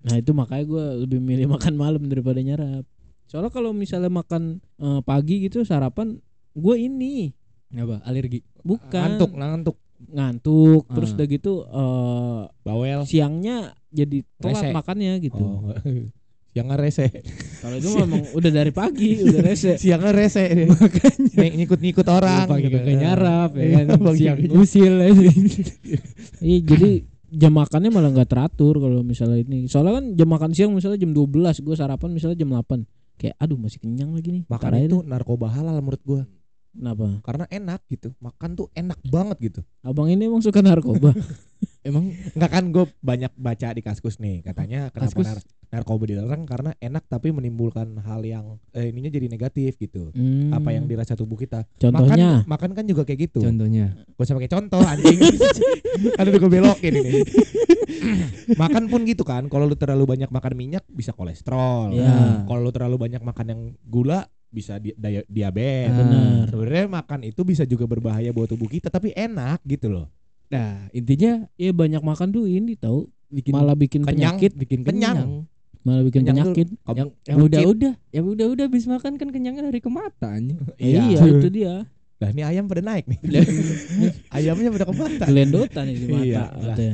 Nah 0.00 0.14
itu 0.16 0.30
makanya 0.32 0.64
gue 0.64 0.84
lebih 1.04 1.20
milih 1.20 1.46
makan 1.54 1.74
malam 1.76 2.02
daripada 2.06 2.40
nyarap. 2.40 2.84
Soalnya 3.26 3.50
kalau 3.50 3.70
misalnya 3.70 4.08
makan 4.08 4.58
eh, 4.78 5.00
pagi 5.04 5.44
gitu 5.44 5.62
sarapan, 5.62 6.18
gue 6.52 6.76
ini 6.76 7.30
Apa? 7.70 8.02
Alergi. 8.02 8.42
bukan 8.60 9.14
Ngantuk, 9.14 9.30
ngantuk. 9.32 9.76
Ngantuk. 10.06 10.88
Terus 10.88 11.10
Ah. 11.10 11.14
udah 11.14 11.26
gitu 11.28 11.52
eh 11.62 12.40
Bawel. 12.60 13.00
siangnya 13.04 13.56
jadi 13.88 14.22
telat 14.36 14.62
Rese. 14.62 14.72
makannya 14.72 15.12
gitu. 15.20 15.38
Oh. 15.38 15.60
Siangnya 16.50 16.74
rese. 16.76 17.06
Kalau 17.62 17.78
itu 17.78 17.94
memang 17.94 18.26
udah 18.34 18.50
dari 18.50 18.74
pagi 18.74 19.18
udah 19.22 19.38
rese. 19.40 19.78
Siangnya 19.78 20.10
rese. 20.10 20.50
Makanya 20.66 21.46
ngikut-ngikut 21.54 22.02
orang. 22.04 22.42
pagi 22.44 22.66
gitu. 22.66 22.74
kagak 22.76 22.96
nyarap 22.96 23.50
ya 23.54 23.62
Iya, 23.62 23.80
kan. 23.86 23.98
Siang 24.12 24.38
usil 24.50 24.94
aja. 24.98 25.30
Iya 26.40 26.58
jadi 26.64 26.90
jam 27.30 27.54
makannya 27.54 27.90
malah 27.90 28.10
nggak 28.10 28.26
teratur 28.26 28.74
kalau 28.76 28.98
misalnya 29.00 29.38
ini. 29.38 29.70
Soalnya 29.70 30.02
kan 30.02 30.06
jam 30.12 30.26
makan 30.28 30.50
siang 30.50 30.74
misalnya 30.74 30.98
jam 30.98 31.14
12 31.14 31.30
gue 31.60 31.74
sarapan 31.76 32.10
misalnya 32.10 32.34
jam 32.36 32.50
8 32.50 32.82
Kayak 33.14 33.36
aduh 33.36 33.54
masih 33.54 33.78
kenyang 33.78 34.10
lagi 34.10 34.28
nih. 34.32 34.42
Makan 34.48 34.70
itu 34.80 34.96
deh. 34.96 35.06
narkoba 35.06 35.46
halal 35.46 35.78
menurut 35.78 36.02
gua. 36.02 36.22
Kenapa? 36.72 37.06
Karena 37.22 37.44
enak 37.46 37.80
gitu. 37.86 38.08
Makan 38.18 38.50
tuh 38.54 38.66
enak 38.72 38.98
banget 39.04 39.36
gitu. 39.40 39.60
Abang 39.80 40.06
ini 40.06 40.26
emang 40.26 40.40
suka 40.40 40.60
narkoba. 40.60 41.12
Emang 41.80 42.12
Enggak 42.36 42.52
kan 42.52 42.64
gue 42.68 42.84
banyak 43.00 43.32
baca 43.36 43.72
di 43.72 43.80
Kaskus 43.80 44.20
nih 44.20 44.44
katanya 44.44 44.92
kenapa 44.92 45.16
Kaskus? 45.16 45.26
nar- 45.28 45.48
narkoba 45.72 46.04
dilarang 46.04 46.44
karena 46.44 46.76
enak 46.76 47.08
tapi 47.08 47.32
menimbulkan 47.32 47.96
hal 48.00 48.20
yang 48.20 48.60
eh, 48.72 48.92
ininya 48.92 49.08
jadi 49.08 49.28
negatif 49.28 49.80
gitu. 49.80 50.12
Hmm, 50.12 50.52
Apa 50.52 50.76
yang 50.76 50.84
dirasa 50.84 51.16
tubuh 51.16 51.40
kita. 51.40 51.64
contohnya? 51.80 52.44
Makan, 52.44 52.48
makan 52.48 52.70
kan 52.76 52.84
juga 52.84 53.08
kayak 53.08 53.32
gitu. 53.32 53.40
contohnya 53.40 53.96
Gak 54.12 54.24
usah 54.24 54.36
pakai 54.36 54.52
contoh 54.52 54.80
anjing. 54.84 55.18
kan 56.16 56.24
udah 56.28 56.40
gue 56.40 56.52
belokin 56.52 56.92
ini. 56.96 57.12
makan 58.60 58.84
pun 58.88 59.00
gitu 59.04 59.24
kan. 59.24 59.48
Kalau 59.48 59.64
lu 59.64 59.76
terlalu 59.76 60.04
banyak 60.04 60.28
makan 60.28 60.52
minyak 60.56 60.84
bisa 60.88 61.16
kolesterol. 61.16 61.96
Iya. 61.96 62.44
Kalau 62.44 62.60
lu 62.60 62.72
terlalu 62.72 62.96
banyak 63.00 63.22
makan 63.24 63.46
yang 63.48 63.60
gula 63.84 64.28
bisa 64.50 64.76
di, 64.76 64.90
dia- 64.92 65.24
diabetes. 65.24 65.90
Benar. 65.90 66.44
Sebenarnya 66.46 66.86
makan 66.92 67.20
itu 67.24 67.40
bisa 67.42 67.62
juga 67.62 67.86
berbahaya 67.86 68.30
buat 68.30 68.46
tubuh 68.46 68.66
kita 68.66 68.86
tapi 68.86 69.10
enak 69.10 69.62
gitu 69.64 69.88
loh. 69.88 70.06
Nah, 70.48 70.90
intinya 70.90 71.46
Iya 71.54 71.70
banyak 71.70 72.00
makan 72.00 72.28
tuh 72.28 72.44
ini 72.44 72.74
tahu 72.74 73.06
bikin 73.28 73.52
malah 73.52 73.72
bikin 73.72 74.02
kenyang. 74.02 74.34
penyakit, 74.34 74.52
bikin 74.54 74.80
kenyang. 74.82 75.16
kenyang. 75.16 75.32
malah 75.80 76.02
bikin 76.02 76.20
Kenyang 76.20 76.36
tuh 76.36 76.52
penyakit. 76.52 76.68
Kamu- 76.76 76.98
Yang, 76.98 77.08
yang 77.24 77.38
udah-udah, 77.40 77.92
yang 78.10 78.24
udah-udah 78.28 78.64
habis 78.66 78.84
makan 78.84 79.12
kan 79.16 79.28
kenyangnya 79.30 79.64
dari 79.64 79.78
ke 79.78 79.88
mata 79.88 80.28
anjing. 80.28 80.58
Iya, 80.76 81.02
Iya. 81.08 81.22
itu 81.30 81.48
dia. 81.48 81.74
Lah 82.20 82.28
ini 82.28 82.42
ayam 82.42 82.66
pada 82.66 82.82
naik 82.82 83.08
nih. 83.08 83.16
Ayamnya 84.36 84.68
pada 84.70 84.84
ke 84.84 84.94
mata. 84.94 85.24
Gelendotan 85.24 85.84
nih 85.86 85.96
di 85.96 86.06
mata. 86.06 86.44
Iya. 86.68 86.90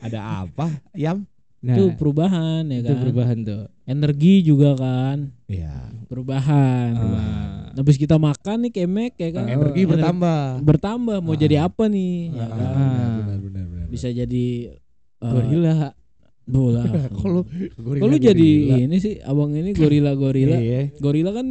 Ada 0.00 0.20
apa? 0.40 0.66
Ayam? 0.90 1.28
Nah, 1.60 1.76
Itu 1.76 1.92
perubahan 1.92 2.64
ya 2.66 2.80
itu 2.80 2.88
kan. 2.88 3.00
perubahan 3.04 3.38
tuh. 3.44 3.62
Energi 3.84 4.34
juga 4.40 4.72
kan. 4.74 5.28
Iya. 5.44 5.92
Perubahan. 6.08 6.92
Ah. 6.96 7.68
Habis 7.70 7.96
kita 7.96 8.16
makan 8.16 8.64
nih 8.64 8.72
kemek 8.74 9.12
ya 9.14 9.28
kan. 9.30 9.44
Energi 9.46 9.84
Ener- 9.84 9.90
bertambah. 9.94 10.40
bertambah 10.58 11.18
mau 11.20 11.32
Ah. 11.32 11.38
jadi 11.38 11.56
apa 11.62 11.84
nih? 11.84 12.32
ya 12.32 12.40
Ah, 12.40 12.48
kan? 12.48 12.58
benar, 12.58 13.38
benar, 13.38 13.64
benar, 13.66 13.86
Bisa 13.88 14.08
jadi 14.08 14.46
uh, 15.20 15.28
Gorila. 15.28 15.92
Bola. 16.50 16.82
Lu 17.30 17.46
Kok 17.78 18.06
lu 18.06 18.16
jadi 18.18 18.50
ini 18.84 18.96
sih 18.98 19.22
abang 19.22 19.54
ini 19.54 19.70
gorila 19.72 20.12
gorila. 20.12 20.58
Iya. 20.58 20.92
Gorila 20.98 21.30
kan 21.30 21.46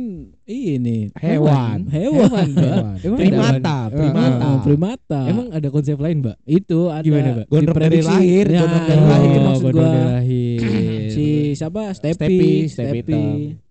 ini 0.45 1.09
Hewan. 1.15 1.87
Hewan. 1.87 2.47
Hewan. 2.51 2.95
Emang 2.99 3.19
Primata, 3.19 3.77
primata. 3.89 4.43
Ah, 4.45 4.57
primata. 4.59 5.21
Emang 5.25 5.47
ada 5.49 5.67
konsep 5.71 5.95
lain, 5.95 6.19
Mbak? 6.19 6.37
itu 6.45 6.79
ada 6.87 7.01
Gimana, 7.01 7.29
Mbak? 7.39 7.47
Gondrong 7.47 7.79
dari 7.79 7.99
lahir, 8.01 8.45
Ya, 8.45 8.59
gondrong 8.61 8.85
dari 8.85 8.99
itu 8.99 9.07
lahir. 9.13 9.39
maksud 9.39 9.71
gua. 9.71 9.81
dari 9.81 10.01
lahir. 10.03 10.59
si 11.09 11.25
siapa 11.55 11.81
Stepi 11.93 12.15
Stepi, 12.15 12.49
Stepi, 12.67 12.99
Stepi. 13.01 13.21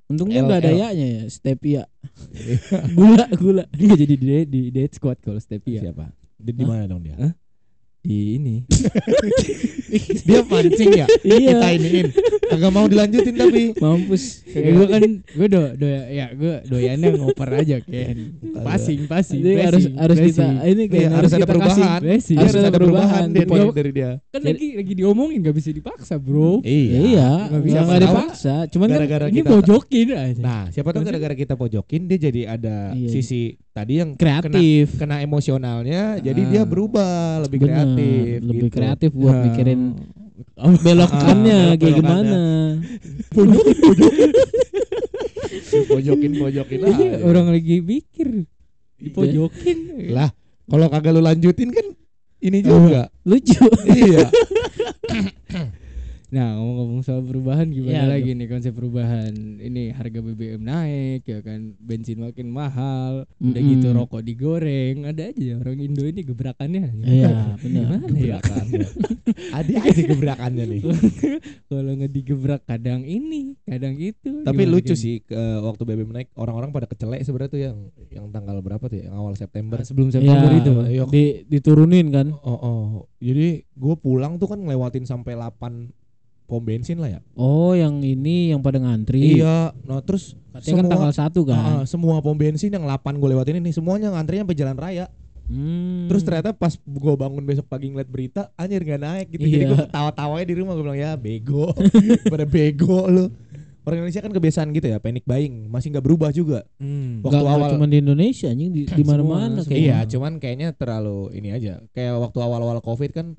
Untungnya 0.08 0.40
nggak 0.40 0.60
ada 0.64 0.72
ya-nya 0.72 1.06
ya 1.06 1.22
Stepi 1.28 1.70
ya. 1.76 1.84
gula 2.98 3.26
gula. 3.36 3.64
Dia 3.76 3.92
jadi 3.92 4.14
di 4.16 4.26
di 4.48 4.60
dead 4.72 4.88
squad 4.90 5.20
kalau 5.20 5.36
Stevia. 5.36 5.84
Siapa? 5.84 6.08
Di, 6.38 6.52
mana 6.62 6.86
dong 6.86 7.02
dia? 7.02 7.18
Hah? 7.18 7.32
Di 8.00 8.36
ini. 8.36 8.56
dia 10.22 10.40
pancing 10.42 10.90
ya? 10.94 11.06
Kita 11.08 11.34
iya. 11.34 11.68
iniin. 11.70 12.08
Kagak 12.46 12.70
mau 12.70 12.86
dilanjutin 12.86 13.34
tapi. 13.34 13.62
Mampus. 13.74 14.44
Kayak 14.44 14.70
gue 14.70 14.86
kan 14.86 15.02
gue 15.20 15.46
do 15.46 15.62
do 15.74 15.86
ya 15.88 16.26
gue 16.30 16.54
doyannya 16.64 17.08
ngoper 17.14 17.50
aja 17.54 17.76
kan. 17.80 18.16
Passing, 18.58 19.04
passing, 19.04 19.40
Jadi 19.40 19.56
harus 19.58 19.82
passing, 19.84 19.96
harus 19.98 20.18
kita 20.20 20.30
passing. 20.38 20.56
ini 20.68 20.82
kayak 20.86 21.00
Iya, 21.00 21.10
harus 21.12 21.30
ada 21.30 21.38
kita 21.38 21.48
perubahan. 21.48 21.76
kasih- 21.76 22.08
Passing. 22.08 22.36
Harus 22.38 22.54
ada 22.54 22.70
perubahan 22.70 23.22
di 23.28 23.40
pos- 23.42 23.74
dari 23.74 23.90
dia. 23.90 24.10
Kan 24.28 24.40
lagi 24.42 24.68
lagi 24.74 24.92
diomongin 24.94 25.38
gak 25.40 25.56
bisa 25.56 25.70
dipaksa, 25.70 26.14
Bro. 26.16 26.62
Iya, 26.62 26.98
iya. 27.04 27.30
Nggak 27.48 27.62
bisa 27.62 27.78
tahu. 27.80 28.00
dipaksa. 28.00 28.54
Cuman 28.68 28.86
kan 28.86 28.96
Gara-gara 28.98 29.26
Ini 29.26 29.36
kita 29.36 29.50
mojokin 29.52 30.08
aja. 30.10 30.40
Nah, 30.40 30.62
siapa 30.70 30.88
tahu 30.90 31.02
gara-gara 31.02 31.34
kita 31.34 31.54
pojokin 31.54 32.02
dia 32.04 32.18
jadi 32.20 32.40
ada 32.48 32.76
Iya. 32.92 33.10
sisi 33.10 33.54
tadi 33.78 33.92
yang 33.96 34.14
kreatif. 34.14 34.96
kena 34.96 35.20
emosionalnya, 35.20 36.18
jadi 36.18 36.40
Ah. 36.40 36.50
dia 36.50 36.62
berubah 36.64 37.38
lebih 37.42 37.58
Bener, 37.62 37.70
kreatif. 37.70 38.42
lebih 38.42 38.62
gitu. 38.66 38.74
kreatif 38.74 39.10
buat 39.12 39.32
Nah. 39.32 39.44
mikirin 39.46 39.80
belokannya 40.84 41.58
Ah, 41.64 41.74
kayak 41.74 41.94
gimana. 41.94 42.38
Pojokin 45.88 46.32
pojokin 46.34 46.78
Iya, 46.80 46.88
aja. 46.88 47.08
orang 47.22 47.46
lagi 47.48 47.80
mikir 47.80 48.44
dipojokin. 48.96 49.78
Lah, 50.10 50.32
kalau 50.64 50.86
kagak 50.88 51.12
lu 51.12 51.20
lanjutin 51.20 51.70
kan 51.70 51.84
ini 52.40 52.58
juga. 52.60 53.08
Lucu. 53.22 53.62
iya. 53.86 54.26
Nah 56.28 56.54
ngomong-ngomong 56.54 57.00
soal 57.00 57.24
perubahan 57.24 57.66
gimana 57.66 57.88
Iya, 57.90 58.04
lagi 58.04 58.30
nih 58.32 58.46
konsep 58.46 58.72
perubahan 58.72 59.32
Ini 59.56 59.96
harga 59.96 60.20
BBM 60.20 60.60
naik 60.60 61.24
ya 61.24 61.40
kan 61.40 61.72
Bensin 61.78 62.20
makin 62.20 62.48
mahal 62.48 63.24
Udah 63.38 63.48
Mm-mm. 63.56 63.72
gitu 63.74 63.88
rokok 63.90 64.20
digoreng 64.20 65.08
Ada 65.08 65.32
aja 65.32 65.40
ya 65.42 65.56
orang 65.56 65.80
Indo 65.80 66.04
ini 66.04 66.20
gebrakannya 66.20 66.84
Iya, 67.00 67.56
benar. 67.56 67.80
Gimana 67.96 68.06
ya 68.12 68.36
Gebrakannya. 68.36 68.86
Ada 69.58 69.72
aja 69.80 70.02
gebrakannya 70.04 70.64
nih. 70.68 70.80
Kalau 71.68 71.92
nggak 71.94 72.12
digebrak 72.12 72.62
kadang 72.62 73.00
ini 73.02 73.56
Kadang 73.62 73.96
itu 73.96 74.44
Tapi 74.44 74.62
Gimana, 74.62 74.72
lucu 74.74 74.92
Ken? 74.92 75.00
sih 75.00 75.14
ke 75.22 75.32
waktu 75.58 75.82
BBM 75.82 76.12
naik 76.12 76.28
orang-orang 76.34 76.70
pada 76.70 76.84
kecelek 76.84 77.24
sebenarnya 77.24 77.48
tuh 77.48 77.60
yang 77.62 77.76
yang 78.08 78.26
tanggal 78.28 78.60
berapa 78.60 78.84
tuh 78.84 78.98
ya? 78.98 79.08
Yang 79.08 79.16
awal 79.16 79.32
September. 79.32 79.76
Ah, 79.76 79.84
Sebelum 79.84 80.08
Ya, 80.08 80.14
September 80.14 80.50
itu 80.52 80.72
Iya. 80.86 81.04
di, 81.06 81.24
diturunin 81.46 82.08
kan. 82.08 82.28
Oh, 82.38 82.52
oh. 82.52 82.84
Jadi 83.16 83.64
gue 83.64 83.94
pulang 83.96 84.36
tuh 84.36 84.44
kan 84.46 84.58
ngelewatin 84.58 85.04
sampai 85.04 85.32
8 85.32 85.96
pom 86.48 86.64
bensin 86.64 86.96
lah 86.96 87.12
ya. 87.12 87.20
Oh, 87.36 87.76
yang 87.76 88.00
ini 88.00 88.50
yang 88.50 88.64
pada 88.64 88.80
ngantri. 88.80 89.36
Iya. 89.36 89.76
Nah 89.84 90.00
terus 90.00 90.32
Katanya 90.48 90.80
kan 90.80 90.86
tanggal 90.88 91.12
1 91.12 91.44
kan. 91.44 91.60
Ah, 91.60 91.82
semua 91.84 92.18
pom 92.18 92.32
bensin 92.32 92.72
yang 92.72 92.82
8 92.82 93.14
gue 93.14 93.28
lewatin 93.28 93.60
ini 93.60 93.70
semuanya 93.70 94.08
ngantrinya 94.10 94.48
sampai 94.48 94.56
jalan 94.56 94.74
raya. 94.74 95.06
Hmm. 95.44 96.08
Terus 96.08 96.24
ternyata 96.24 96.52
pas 96.52 96.72
gue 96.74 97.14
bangun 97.14 97.40
besok 97.40 97.64
pagi 97.64 97.88
ngeliat 97.88 98.08
berita, 98.08 98.48
anjir 98.52 98.80
nggak 98.80 99.00
naik 99.00 99.26
gitu. 99.30 99.44
Jadi 99.44 99.64
Iya. 99.64 99.70
gue 99.70 99.78
ketawa-tawanya 99.86 100.44
di 100.44 100.54
rumah 100.56 100.72
gue 100.72 100.84
bilang 100.84 100.98
ya 100.98 101.12
bego, 101.14 101.72
pada 102.32 102.44
bego 102.44 103.04
lu. 103.06 103.28
Orang 103.80 104.04
Indonesia 104.04 104.20
kan 104.20 104.32
kebiasaan 104.36 104.68
gitu 104.76 104.84
ya, 104.84 105.00
panic 105.00 105.24
buying, 105.24 105.64
masih 105.64 105.88
nggak 105.88 106.04
berubah 106.04 106.28
juga. 106.28 106.60
Hmm. 106.76 107.24
Waktu 107.24 107.40
nggak 107.40 107.54
awal- 107.56 107.72
cuma 107.72 107.88
di 107.88 107.98
Indonesia 107.98 108.52
anjing 108.52 108.68
di, 108.68 108.82
di 108.84 109.00
mana-mana 109.02 109.64
Semua, 109.64 109.64
kayaknya. 109.64 109.80
Iya, 109.80 109.98
cuman 110.12 110.32
kayaknya 110.36 110.68
terlalu 110.76 111.18
ini 111.32 111.48
aja. 111.48 111.80
Kayak 111.96 112.20
waktu 112.20 112.38
awal-awal 112.38 112.84
covid 112.84 113.16
kan 113.16 113.32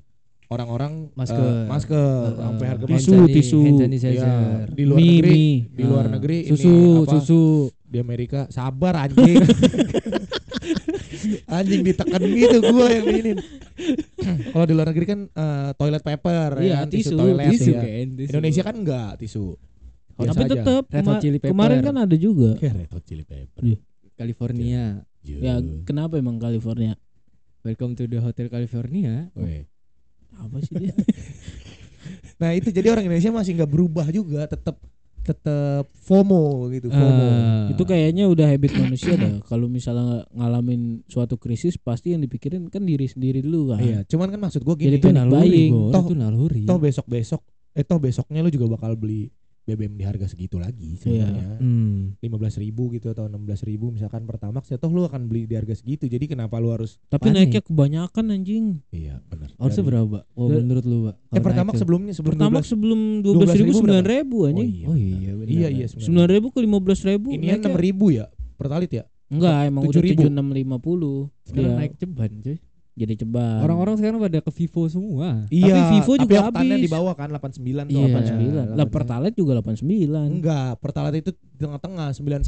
orang-orang 0.50 0.92
Masker. 1.14 1.38
eh, 1.38 1.64
masker 1.64 1.94
Uh, 1.94 2.34
sampai 2.36 2.66
harga 2.66 2.84
hand 2.84 2.98
Tisu, 2.98 3.12
sani- 3.12 3.30
tisu. 3.32 3.60
hand 3.60 3.70
Iya, 3.70 3.80
sanitizer. 3.80 4.66
di 4.68 4.82
luar 4.84 4.98
Mie, 4.98 5.10
negeri, 5.12 5.30
mie. 5.32 5.58
di 5.70 5.82
luar 5.84 6.04
Ah, 6.04 6.10
negeri 6.10 6.38
ini 6.40 6.50
Susu, 6.50 6.74
apa, 7.00 7.10
susu. 7.12 7.42
di 7.84 7.96
Amerika 7.96 8.40
sabar 8.48 8.94
anjing. 9.00 9.38
anjing 11.50 11.80
ditekan 11.82 12.22
gitu 12.24 12.58
gua 12.66 12.86
yang 12.88 13.06
ini. 13.08 13.32
Kalau 14.50 14.64
di 14.64 14.74
luar 14.74 14.88
negeri 14.90 15.06
kan 15.06 15.20
eh, 15.26 15.70
toilet 15.74 16.02
paper 16.02 16.50
Iya, 16.58 16.66
ya 16.66 16.76
kan, 16.76 16.88
tisu, 16.90 17.14
toilet 17.16 17.46
Tisu 17.48 17.70
ya. 17.70 17.80
kan 17.80 18.06
tisu. 18.10 18.28
Indonesia 18.28 18.62
kan 18.62 18.74
enggak 18.76 19.10
tisu. 19.16 19.46
Biasa 20.12 20.36
Tapi 20.36 20.50
tetap 20.52 20.82
Pepper. 20.84 21.40
kemarin 21.46 21.78
kan 21.80 21.96
ada 21.96 22.12
juga. 22.12 22.58
Kayak 22.58 22.74
Red 22.76 22.90
Hot 22.90 23.04
Chili 23.04 23.24
Pepper. 23.24 23.62
California 24.12 25.06
Ya, 25.20 25.56
kenapa 25.82 26.16
emang 26.16 26.36
California? 26.36 26.96
Welcome 27.60 27.92
to 27.94 28.04
the 28.04 28.18
Hotel 28.18 28.48
California 28.48 29.28
Weh. 29.34 29.68
Apa 30.38 30.56
sih 30.62 30.74
dia? 30.78 30.94
Nah 32.40 32.56
itu 32.56 32.72
jadi 32.72 32.88
orang 32.88 33.04
Indonesia 33.04 33.28
masih 33.28 33.52
nggak 33.52 33.68
berubah 33.68 34.08
juga, 34.08 34.48
tetap 34.48 34.80
tetap 35.20 35.84
FOMO 36.08 36.72
gitu, 36.72 36.88
FOMO. 36.88 37.28
Ah. 37.28 37.68
itu 37.68 37.82
kayaknya 37.84 38.24
udah 38.24 38.48
habit 38.48 38.72
manusia 38.80 39.12
dah. 39.20 39.44
Kalau 39.44 39.68
misalnya 39.68 40.24
ngalamin 40.32 41.04
suatu 41.04 41.36
krisis 41.36 41.76
pasti 41.76 42.16
yang 42.16 42.24
dipikirin 42.24 42.72
kan 42.72 42.88
diri 42.88 43.04
sendiri 43.04 43.44
dulu 43.44 43.76
kan. 43.76 43.84
Iya, 43.84 43.98
cuman 44.08 44.32
kan 44.32 44.40
maksud 44.40 44.64
Jadi 44.64 44.80
gini, 44.80 44.96
tuh 44.96 45.12
kan, 45.12 45.28
naluri, 45.28 45.36
buying. 45.44 45.72
Bor, 45.76 45.92
Toh- 45.92 46.06
itu 46.08 46.14
naluri 46.16 46.62
toh 46.64 46.78
besok-besok 46.80 47.40
eh 47.70 47.84
toh 47.86 48.02
besoknya 48.02 48.42
lu 48.42 48.50
juga 48.50 48.66
bakal 48.66 48.98
beli 48.98 49.30
BBM 49.62 49.92
di 49.92 50.02
harga 50.02 50.26
segitu 50.26 50.56
lagi 50.56 50.96
sebenarnya. 50.96 51.56
Hmm. 51.56 52.16
lima 52.18 52.36
belas 52.36 52.54
ribu 52.54 52.90
gitu 52.90 53.08
atau 53.08 53.24
enam 53.24 53.42
belas 53.42 53.60
ribu 53.60 53.88
misalkan 53.88 54.24
pertamax 54.24 54.66
ya 54.66 54.76
toh 54.76 54.88
lu 54.88 55.02
akan 55.02 55.24
beli 55.24 55.44
di 55.44 55.54
harga 55.54 55.74
segitu 55.74 56.04
jadi 56.04 56.26
kenapa 56.26 56.56
lu 56.56 56.70
harus 56.70 56.98
Tapi 57.06 57.28
Panik. 57.28 57.36
naiknya 57.36 57.62
kebanyakan 57.62 58.24
anjing. 58.30 58.64
iya 58.90 59.20
benar 59.24 59.52
Harusnya 59.56 59.84
berapa? 59.84 60.18
Oh, 60.32 60.48
Dari- 60.48 60.60
menurut 60.60 60.84
lu, 60.84 60.98
Pak? 61.06 61.14
eh 61.30 61.40
pertamax 61.40 61.74
sebelumnya 61.76 62.12
sebelum 62.12 62.32
Pertamax 62.34 62.62
12 62.62 62.72
sebelum 62.72 63.00
dua 63.20 63.32
belas 63.36 63.54
ribu 63.54 63.70
12.000 63.70 63.78
sembilan 63.78 64.04
ribu 64.04 64.36
oh 64.36 64.48
anjing. 64.48 64.68
iya 64.70 64.86
Oh 64.86 64.96
iya, 64.96 65.30
benar. 65.34 65.48
iya 65.50 65.68
iya 65.70 65.86
Sembilan 65.86 66.28
ribu 66.28 66.46
ke 66.48 66.58
lima 66.58 66.78
belas 66.78 67.00
ribu. 67.02 67.28
ini 67.30 67.46
enam 67.48 67.74
ribu 67.74 68.06
ya 68.10 68.26
pertalit 68.54 68.90
ya 68.90 69.04
Enggak, 69.30 69.62
emang 69.62 69.86
udah 69.86 70.02
7.000. 70.02 70.10
tujuh 70.10 70.26
enam 70.26 70.48
lima 70.50 70.76
puluh. 70.76 71.30
Sekarang 71.46 71.78
naik 71.78 71.94
ceban, 71.94 72.42
cuy. 72.42 72.58
Jadi 72.92 73.14
ceban. 73.16 73.60
Orang-orang 73.60 73.94
sekarang 73.96 74.18
pada 74.18 74.38
ke 74.38 74.50
Vivo 74.52 74.82
semua. 74.86 75.46
iya 75.48 75.88
Vivo 75.90 76.12
tapi 76.12 76.26
juga 76.26 76.36
oktannya 76.44 76.74
habis. 76.74 76.84
di 76.84 76.90
bawah 76.90 77.14
kan 77.14 77.28
89 77.28 77.86
tuh 77.86 77.96
Iya. 77.96 78.06
89. 78.10 78.66
Lah 78.70 78.82
89. 78.82 78.90
Pertalite 78.90 79.36
juga 79.36 79.52
89. 79.56 80.30
enggak 80.32 80.70
pertalit 80.76 81.14
itu 81.18 81.30
di 81.30 81.60
tengah-tengah 81.60 82.08
91 82.12 82.42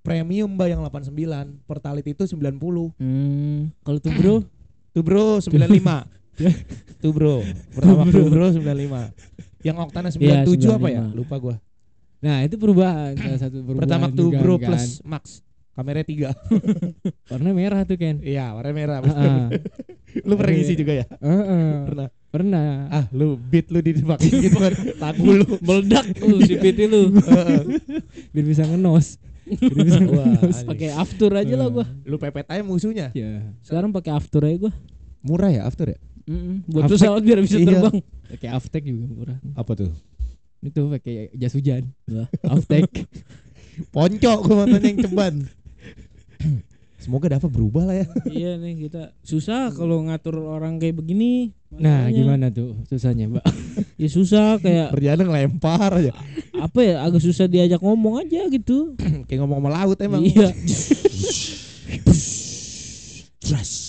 premium 0.00 0.50
mbak 0.50 0.68
yang 0.68 0.80
89 0.82 1.14
pertalit 1.62 2.04
itu 2.04 2.22
90 2.26 2.92
Hmm. 2.94 3.70
Kalau 3.80 3.98
tuh 3.98 4.12
bro, 4.12 4.34
tuh 4.92 5.02
bro 5.02 5.38
95 5.38 6.10
tuh 7.00 7.10
bro 7.10 7.38
pertama 7.70 8.02
tuh 8.06 8.26
bro 8.26 8.46
95 8.50 9.14
yang 9.62 9.76
oktannya 9.78 10.10
97 10.10 10.58
Iya, 10.58 10.74
apa 10.74 10.88
ya 10.88 11.02
95. 11.06 11.14
lupa 11.14 11.36
gua 11.38 11.56
nah 12.18 12.40
itu 12.40 12.56
perubahan 12.56 13.12
salah 13.14 13.36
satu 13.38 13.56
perubahan. 13.60 13.80
pertama 13.80 14.06
tuh 14.10 14.28
bro 14.32 14.56
kan. 14.56 14.66
plus 14.66 14.98
max 15.02 15.43
kamera 15.74 16.00
tiga 16.00 16.30
warna 17.30 17.50
merah 17.50 17.82
tuh 17.82 17.94
Ken. 17.94 18.18
iya 18.20 18.50
warna 18.50 18.70
merah 18.70 18.98
Heeh. 19.00 19.58
lu 20.28 20.34
pernah 20.34 20.54
ngisi 20.54 20.74
juga 20.74 20.92
ya 20.94 21.06
Heeh. 21.16 21.70
pernah 21.84 22.08
Pernah. 22.26 22.90
ah 22.90 23.06
lu 23.10 23.34
beat 23.36 23.66
lu 23.68 23.78
dipakai 23.78 24.26
gitu 24.26 24.54
kan 24.56 24.74
lagu 24.98 25.22
lu 25.22 25.46
Meledak 25.60 26.02
lu 26.18 26.38
si 26.40 26.54
PT 26.54 26.78
lu. 26.84 27.14
Heeh. 27.30 27.62
Biar 28.30 28.42
bisa 28.44 28.62
ngenos. 28.64 29.22
Biar 29.46 29.70
bisa 29.80 29.98
ngenos. 30.00 30.56
Pakai 30.64 30.90
after 30.90 31.30
aja 31.30 31.54
lah 31.54 31.68
gua. 31.68 31.86
lu 32.02 32.16
pepet 32.16 32.42
aja 32.44 32.58
musuhnya 32.60 33.10
Ya. 33.12 33.54
Sekarang 33.60 33.90
pakai 33.90 34.10
after 34.12 34.42
aja 34.42 34.58
gua. 34.60 34.72
murah 35.20 35.46
ya 35.48 35.62
after 35.62 35.88
ya 35.88 35.98
Mm-mm. 36.24 36.66
Buat 36.66 36.82
Aftek- 36.84 36.98
pesawat 36.98 37.22
biar 37.22 37.38
bisa 37.38 37.54
iya. 37.54 37.66
terbang. 37.68 37.96
Pakai 38.26 38.48
Aftek 38.50 38.82
juga 38.82 39.04
murah. 39.06 39.38
apa 39.54 39.72
tuh 39.76 39.90
Itu 40.60 40.80
pakai 40.90 41.14
jas 41.34 41.52
hujan. 41.52 41.86
Aftek. 42.42 42.90
ponco 43.90 44.32
gua 44.40 44.54
matanya 44.64 44.86
yang 44.86 44.98
ceban 45.00 45.34
semoga 47.02 47.26
dapat 47.36 47.50
berubah 47.50 47.84
lah 47.88 47.96
ya. 48.00 48.06
Iya 48.44 48.50
nih 48.56 48.88
kita 48.88 49.12
susah 49.24 49.72
kalau 49.72 50.04
ngatur 50.08 50.40
orang 50.44 50.80
kayak 50.80 50.98
begini. 51.00 51.52
Nah, 51.74 52.06
Makanya, 52.06 52.16
gimana 52.16 52.46
tuh? 52.54 52.78
Susahnya, 52.88 53.26
Mbak? 53.30 53.44
Ya 53.94 54.08
susah 54.10 54.58
kayak 54.58 54.90
kerjaan 54.90 55.22
ngelempar 55.22 55.90
aja. 56.02 56.10
Apa 56.58 56.82
ya 56.82 57.06
agak 57.06 57.22
susah 57.22 57.46
diajak 57.46 57.78
ngomong 57.78 58.26
aja 58.26 58.50
gitu. 58.50 58.98
kayak 59.30 59.38
ngomong 59.42 59.62
sama 59.62 59.70
laut 59.70 59.98
emang. 60.02 60.22
Iya. 60.22 60.50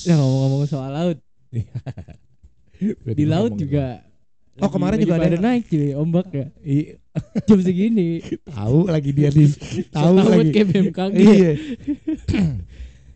Nah, 0.06 0.22
ngomong-ngomong 0.22 0.70
soal 0.70 0.92
laut, 0.94 1.18
di 3.18 3.26
laut 3.26 3.58
juga 3.58 4.06
Oh, 4.58 4.70
kemarin 4.70 4.98
juga 4.98 5.18
ada 5.18 5.36
naik 5.36 5.68
cuy 5.68 5.92
ombak 5.94 6.28
ya. 6.30 6.46
Jam 7.48 7.60
segini. 7.60 8.24
tahu 8.46 8.88
lagi 8.88 9.12
dia 9.12 9.28
di 9.30 9.52
tahu 9.90 10.16
Tahu 10.16 10.30
lagi 10.32 10.50
kayak 10.50 10.68
BMKG. 10.70 11.16
iya 11.18 11.52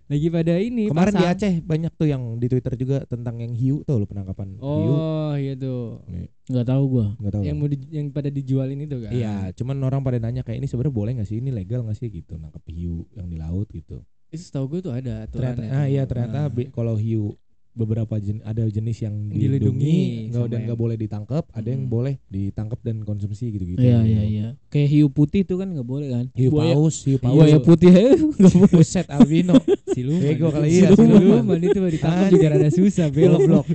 Lagi 0.10 0.26
pada 0.28 0.58
ini 0.58 0.90
kemarin 0.90 1.14
di 1.14 1.22
pasang. 1.22 1.38
Aceh 1.38 1.54
banyak 1.62 1.92
tuh 1.94 2.08
yang 2.08 2.22
di 2.36 2.50
Twitter 2.50 2.74
juga 2.74 3.06
tentang 3.06 3.38
yang 3.38 3.54
hiu 3.54 3.84
tuh 3.84 3.94
lo 3.96 4.06
penangkapan 4.06 4.58
hiu 4.58 4.66
Oh, 4.90 5.32
iya 5.34 5.54
tuh. 5.54 6.02
Nggak 6.44 6.66
tahu 6.66 6.84
gua. 6.90 7.06
nggak 7.16 7.32
tahu 7.32 7.42
Yang 7.46 7.56
mau 7.56 7.68
di- 7.68 7.92
yang 7.94 8.08
pada 8.10 8.30
dijualin 8.30 8.80
itu 8.82 8.98
kan. 8.98 9.12
iya 9.12 9.36
cuman 9.54 9.78
orang 9.80 10.02
pada 10.02 10.18
nanya 10.18 10.42
kayak 10.42 10.58
ini 10.58 10.68
sebenarnya 10.68 10.92
boleh 10.92 11.12
nggak 11.14 11.30
sih 11.30 11.38
ini 11.38 11.52
legal 11.52 11.86
nggak 11.86 11.94
sih 11.96 12.10
gitu 12.10 12.36
nangkap 12.36 12.66
hiu 12.68 13.06
yang 13.14 13.28
di 13.28 13.38
laut 13.38 13.70
gitu 13.70 14.02
Itu 14.28 14.42
setahu 14.44 14.66
gue 14.72 14.80
tuh 14.82 14.94
ada 14.94 15.24
ternyata 15.26 15.62
ah 15.68 15.86
tuh. 15.86 15.88
iya 15.88 16.04
ternyata 16.04 16.40
Nah. 16.48 16.70
kalau 16.70 16.96
hiu 16.96 17.38
beberapa 17.72 18.18
jen, 18.18 18.42
ada 18.44 18.66
jenis 18.66 19.00
yang 19.00 19.16
Dilindungi 19.30 20.28
nggak 20.28 20.46
yang- 20.48 20.64
nggak 20.66 20.76
boleh 20.76 20.96
ditangkap 20.96 21.44
ada 21.50 21.64
yang 21.66 21.86
Hmm. 21.86 21.92
boleh 21.92 22.14
ditangkap 22.28 22.80
dan 22.82 23.02
konsumsi 23.02 23.50
gitu 23.50 23.64
gitu 23.68 23.80
Iya 23.80 24.04
iya 24.04 24.24
iya. 24.24 24.48
Kayak 24.68 24.90
hiu 24.90 25.08
putih 25.08 25.42
itu 25.42 25.56
kan 25.56 25.70
nggak 25.70 25.86
boleh 25.86 26.08
kan? 26.10 26.26
hiu 26.34 26.50
Buaya- 26.50 26.76
paus 26.76 26.96
hiu 27.04 27.18
paus 27.18 27.34
Buaya 27.34 27.58
putih 27.58 27.90
nggak 28.36 28.54
boleh. 28.54 28.74
Buset 28.74 29.08
albino 29.08 29.56
siluman. 29.88 30.22
Bego 30.22 30.48
kali 30.50 30.68
iya, 30.68 30.90
siluman. 30.90 31.20
siluman. 31.20 31.58
itu 31.62 31.80
ditangkap 31.90 32.26
juga 32.28 32.46
rada 32.50 32.70
susah 32.70 33.08
belok 33.08 33.42
blok. 33.42 33.66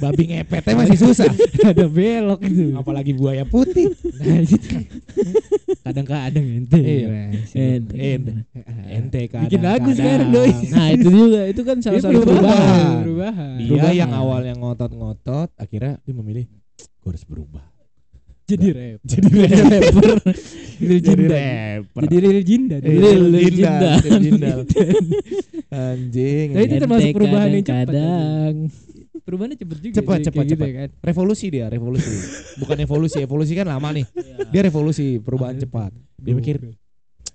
Babi 0.00 0.24
ngepetnya 0.26 0.74
masih 0.74 0.98
susah 0.98 1.28
ada 1.70 1.84
belok 1.86 2.40
itu. 2.42 2.72
apalagi 2.74 3.12
buaya 3.12 3.44
putih 3.44 3.92
Nah, 4.16 4.36
itu. 4.38 4.56
Kadang-kadang 5.80 6.44
ente. 6.44 6.76
Iya. 6.76 7.08
Nah, 7.08 7.28
Ente. 7.52 7.94
ente 7.96 8.32
ente 8.86 9.20
kadang 9.28 9.44
Bikin 9.46 9.60
lagu 9.60 9.90
sekarang, 9.90 10.28
doi. 10.30 10.52
Nah 10.68 10.86
itu 10.90 11.08
juga 11.08 11.40
itu 11.46 11.62
kan 11.62 11.76
salah 11.78 11.96
Itu 11.96 12.04
satu 12.06 12.20
perubahan. 12.20 12.96
perubahan. 13.00 13.50
Dia 13.56 13.66
Perubahan. 13.70 13.94
yang 13.96 14.10
awalnya 14.12 14.54
ngotot-ngotot 14.54 15.48
akhirnya 15.54 15.96
dia 15.98 16.14
memilih 16.14 16.44
gue 16.80 17.08
harus 17.08 17.24
berubah 17.24 17.64
Jadi 18.44 18.66
rap. 18.68 18.98
jadi 19.04 19.28
rapper. 19.46 20.10
Jadi 20.76 21.10
rapper 21.22 22.02
Jadi 22.02 22.16
Lil 22.18 22.40
Jindan. 22.42 22.80
Eh, 22.82 22.92
Lil 22.92 23.24
Jindan. 23.46 23.80
Lil 24.02 24.18
Jindan. 24.20 24.56
anjing 25.70 26.46
Nah, 26.50 26.60
itu 26.60 26.74
termasuk 26.76 27.06
Ente 27.06 27.14
perubahan 27.14 27.48
yang 27.48 27.62
cepat, 27.62 27.78
kadang-kadang. 27.86 28.54
Perubahannya 29.10 29.58
cepet 29.58 29.78
juga. 29.82 29.94
Cepat, 30.00 30.16
cuy, 30.16 30.24
cepat, 30.26 30.34
kayak 30.34 30.48
gitu 30.48 30.62
cepat. 30.62 30.70
kan. 30.74 30.88
revolusi 31.02 31.46
dia 31.50 31.66
revolusi 31.66 32.10
bukan 32.56 32.76
evolusi 32.78 33.18
evolusi 33.20 33.52
kan 33.58 33.66
lama 33.66 33.88
nih 33.90 34.06
dia 34.48 34.60
revolusi 34.62 35.18
perubahan 35.18 35.58
cepat 35.58 35.90
dia 36.16 36.34
mikir 36.34 36.56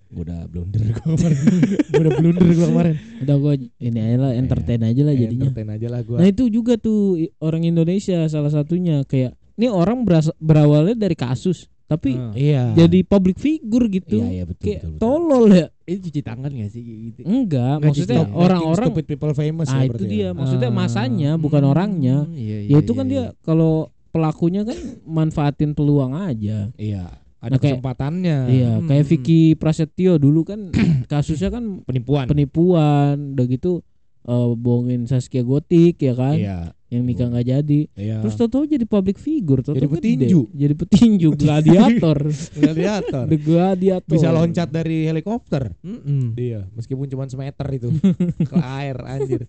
Gua 0.05 0.21
udah 0.21 0.41
blunder 0.47 0.79
gua 0.95 1.17
kemarin. 1.17 1.37
Gua 1.91 2.01
udah 2.05 2.13
blunder 2.15 2.47
gua 2.53 2.67
kemarin. 2.71 2.95
Udah 3.25 3.35
gue 3.35 3.53
ini 3.81 3.99
aja 3.99 4.17
lah 4.21 4.31
entertain 4.37 4.81
aja 4.85 5.01
lah 5.01 5.15
jadinya. 5.17 5.49
Entertain 5.49 5.69
aja 5.75 5.87
lah 5.91 6.01
gua. 6.05 6.17
Nah 6.21 6.27
itu 6.29 6.43
juga 6.47 6.77
tuh 6.77 7.19
orang 7.41 7.65
Indonesia 7.65 8.23
salah 8.29 8.53
satunya 8.53 9.01
kayak 9.03 9.33
ini 9.57 9.67
orang 9.67 10.05
beras- 10.05 10.31
berawalnya 10.37 10.95
dari 10.95 11.17
kasus 11.17 11.67
tapi 11.85 12.11
Ah. 12.11 12.33
Iya. 12.33 12.63
jadi 12.75 12.99
public 13.01 13.37
figure 13.37 13.85
gitu. 13.87 14.17
Iya, 14.19 14.29
iya 14.31 14.43
betul 14.43 14.63
kayak 14.63 14.79
betul. 14.79 14.91
betul. 14.91 15.01
tolol 15.01 15.45
ya. 15.47 15.67
Itu 15.85 15.99
cuci 16.03 16.21
tangan 16.21 16.49
gak 16.49 16.69
sih 16.69 16.81
gitu? 16.81 17.19
Enggak, 17.21 17.77
Nggak, 17.77 17.85
maksudnya 17.85 18.21
orang-orang 18.27 18.85
stupid 18.87 19.05
people 19.05 19.33
famous 19.33 19.67
ah 19.67 19.75
ya 19.75 19.81
itu 19.81 19.89
berarti 19.91 20.05
dia 20.07 20.21
ya. 20.23 20.29
maksudnya 20.31 20.67
Ah. 20.67 20.75
masanya 20.75 21.31
bukan 21.35 21.61
Hmm, 21.61 21.71
orangnya. 21.71 22.17
Iya, 22.27 22.57
Ya 22.65 22.75
itu 22.75 22.91
kan 22.91 23.05
dia 23.05 23.23
kalau 23.41 23.73
pelakunya 24.09 24.61
kan 24.61 24.77
manfaatin 25.03 25.71
peluang 25.71 26.13
aja. 26.15 26.73
Iya. 26.75 27.05
Ada 27.37 27.45
Nah, 27.47 27.59
kayak- 27.59 27.77
kesempatannya. 27.77 28.37
Iya, 28.49 28.71
Hmm, 28.75 28.87
kayak. 28.87 29.05
Vicky 29.05 29.41
Prasetyo 29.53 30.17
dulu 30.17 30.41
kan 30.43 30.73
kasusnya 31.05 31.49
kan 31.49 31.83
Penipuan. 31.83 32.25
penipuan, 32.25 33.37
udah 33.37 33.45
gitu 33.45 33.85
eh, 34.23 34.49
bohongin 34.55 35.05
Saskia 35.05 35.43
Gotik 35.43 36.01
ya 36.01 36.13
kan, 36.13 36.33
Iya. 36.33 36.57
Yang 36.95 37.03
nikah 37.03 37.27
nggak 37.27 37.47
jadi. 37.47 37.79
Iya. 37.93 38.17
Terus 38.23 38.35
tau-tau 38.39 38.63
jadi 38.63 38.87
public 38.87 39.19
figure, 39.19 39.59
tau 39.59 39.75
Jadi 39.75 39.87
petinju. 39.91 40.49
jadi 40.55 40.73
petinju, 40.81 41.29
gladiator, 41.35 42.17
gladiator. 42.59 43.25
the 43.27 43.37
gladiator. 43.37 44.13
Bisa 44.15 44.31
loncat 44.31 44.71
dari 44.71 45.05
helikopter. 45.05 45.75
Mm-mm. 45.83 46.31
Dia, 46.33 46.63
meskipun 46.71 47.11
cuma 47.11 47.27
semeter 47.27 47.67
itu 47.75 47.91
ke 48.49 48.55
air 48.55 48.95
anjir. 49.03 49.43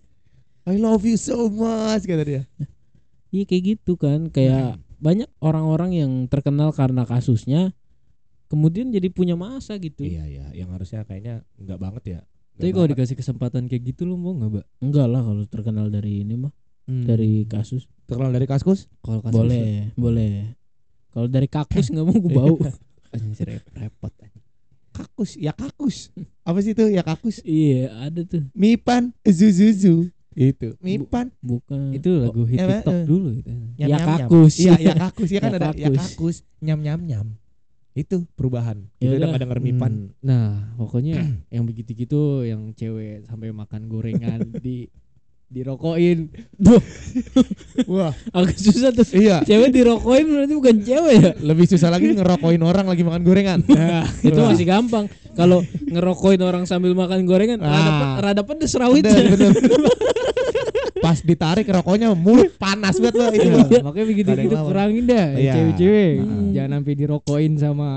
I 0.67 0.75
love 0.75 1.07
you 1.07 1.15
so 1.15 1.47
much 1.47 2.03
kata 2.03 2.23
dia. 2.27 2.43
Iya 3.31 3.43
kayak 3.47 3.63
gitu 3.79 3.95
kan, 3.95 4.27
kayak 4.27 4.79
banyak 4.99 5.29
orang-orang 5.39 5.95
yang 5.95 6.11
terkenal 6.27 6.75
karena 6.75 7.07
kasusnya, 7.07 7.71
kemudian 8.47 8.91
jadi 8.91 9.07
punya 9.11 9.35
masa 9.35 9.75
gitu. 9.79 10.03
Iya 10.03 10.23
iya, 10.27 10.45
yang 10.55 10.71
harusnya 10.75 11.03
kayaknya 11.07 11.43
enggak 11.59 11.79
banget 11.79 12.03
ya. 12.03 12.19
Nggak 12.57 12.63
Tapi 12.63 12.71
kalau 12.73 12.87
dikasih 12.89 13.15
kesempatan 13.21 13.63
kayak 13.69 13.83
gitu 13.93 14.09
lu 14.09 14.17
mau 14.17 14.33
nggak, 14.33 14.49
Mbak? 14.49 14.65
Enggak 14.81 15.07
lah 15.07 15.21
kalau 15.21 15.43
terkenal 15.45 15.87
dari 15.93 16.25
ini 16.25 16.35
mah, 16.41 16.51
Hmm. 16.87 17.03
dari 17.03 17.43
kasus. 17.43 17.85
terkenal 18.07 18.31
dari 18.31 18.47
kaskus, 18.47 18.87
kalau 19.03 19.19
kasus 19.19 19.35
boleh, 19.35 19.91
boleh. 19.99 20.55
Kalau 21.11 21.27
dari 21.27 21.51
kakus 21.51 21.91
nggak 21.91 22.05
mau 22.07 22.15
gue 22.15 22.31
bau. 22.31 22.55
Anjir, 23.13 23.59
rep- 23.59 23.71
repot. 23.75 24.13
kakus, 24.95 25.35
ya 25.35 25.51
kakus. 25.51 26.09
Apa 26.47 26.63
sih 26.63 26.71
itu? 26.71 26.87
Ya 26.87 27.03
kakus. 27.03 27.43
iya, 27.43 27.91
ada 28.07 28.23
tuh. 28.23 28.47
Mipan, 28.55 29.11
zuzuzu. 29.27 30.07
Itu. 30.37 30.77
Mipan. 30.85 31.33
Bukan. 31.41 31.97
Itu 31.97 32.21
lagu 32.21 32.45
hit 32.45 32.61
ya, 32.61 32.79
TikTok 32.79 32.93
eh. 32.93 33.05
dulu 33.09 33.27
gitu. 33.41 33.49
Nyam, 33.81 33.89
Ya 33.89 33.97
kakus. 33.97 34.53
Iya, 34.61 34.73
ya 34.77 34.93
kakus. 34.93 35.29
Ya 35.33 35.39
kan 35.41 35.51
Ya 35.53 35.57
ada 35.57 35.69
ya 35.73 35.89
kakus. 35.89 36.01
kakus. 36.13 36.37
Nyam 36.61 36.79
nyam 36.85 37.01
nyam. 37.01 37.27
Itu 37.97 38.29
perubahan. 38.37 38.85
Ya 39.01 39.09
Kita 39.09 39.13
udah 39.17 39.27
nggak 39.33 39.41
denger 39.49 39.59
Mipan. 39.65 39.93
Hmm. 39.97 40.13
Nah, 40.21 40.77
pokoknya 40.77 41.41
yang 41.49 41.65
begitu 41.65 41.97
gitu 41.97 42.45
yang 42.45 42.69
cewek 42.77 43.25
sampai 43.25 43.49
makan 43.49 43.89
gorengan 43.89 44.45
di 44.65 44.85
dirokokin. 45.47 46.27
Wah, 47.89 48.11
Agak 48.29 48.55
susah 48.55 48.91
tuh. 48.91 49.07
iya. 49.13 49.39
Cewek 49.41 49.71
dirokokin 49.71 50.25
berarti 50.27 50.53
bukan 50.53 50.75
cewek 50.81 51.13
ya? 51.15 51.31
Lebih 51.39 51.65
susah 51.67 51.87
lagi 51.87 52.11
ngerokokin 52.11 52.61
orang 52.61 52.85
lagi 52.85 53.01
makan 53.01 53.21
gorengan. 53.21 53.59
Nah, 53.63 54.03
itu 54.19 54.35
masih 54.35 54.65
gampang. 54.65 55.05
Kalau 55.33 55.61
ngerokokin 55.83 56.41
orang 56.41 56.63
sambil 56.63 56.91
makan 56.91 57.23
gorengan, 57.23 57.59
rada, 57.59 57.79
Ah. 57.85 57.95
pe- 57.95 58.21
rada 58.21 58.41
pedes 58.43 58.71
Bener, 58.71 58.81
rawitnya. 58.83 59.13
bener. 59.29 59.51
Pas 60.97 61.21
ditarik 61.21 61.63
rokoknya 61.63 62.11
mulut 62.11 62.57
panas 62.57 62.97
banget 62.97 63.15
lah 63.15 63.29
itu. 63.31 63.47
Nah, 63.47 63.63
mah. 63.63 63.81
makanya 63.87 64.07
begitu 64.09 64.29
gitu 64.33 64.55
kurangin 64.59 65.03
dah 65.05 65.27
Iya. 65.31 65.53
cewek-cewek. 65.53 66.13
Hmm. 66.19 66.47
Jangan 66.51 66.71
sampai 66.75 66.93
dirokokin 66.97 67.53
sama 67.55 67.89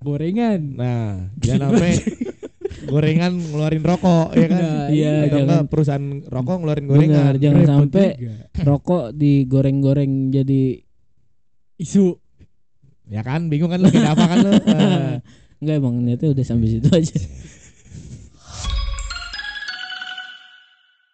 gorengan. 0.00 0.60
Nah, 0.74 1.28
jangan 1.38 1.76
sampai 1.76 1.92
gorengan 2.86 3.32
ngeluarin 3.34 3.82
rokok 3.82 4.28
ya 4.32 4.46
kan. 4.46 4.60
Nah, 4.62 4.86
iya, 4.88 5.12
Atau 5.26 5.38
jangan. 5.42 5.64
perusahaan 5.66 6.06
rokok 6.22 6.56
ngeluarin 6.62 6.86
gorengan. 6.86 7.16
Benar, 7.18 7.34
jangan 7.36 7.58
Repot 7.58 7.70
sampai 7.74 8.06
juga. 8.14 8.34
rokok 8.62 9.04
digoreng-goreng 9.12 10.12
jadi 10.30 10.62
isu. 11.76 12.06
Ya 13.08 13.24
kan, 13.24 13.48
bingung 13.48 13.72
kan 13.72 13.80
lu 13.80 13.88
kayak 13.88 14.12
apa 14.14 14.24
kan 14.28 14.38
lu. 14.44 14.52
Eh, 14.52 15.14
enggak 15.64 15.74
emang 15.80 15.94
niatnya 16.04 16.28
udah 16.30 16.44
sampai 16.44 16.68
situ 16.68 16.88
aja. 16.92 17.16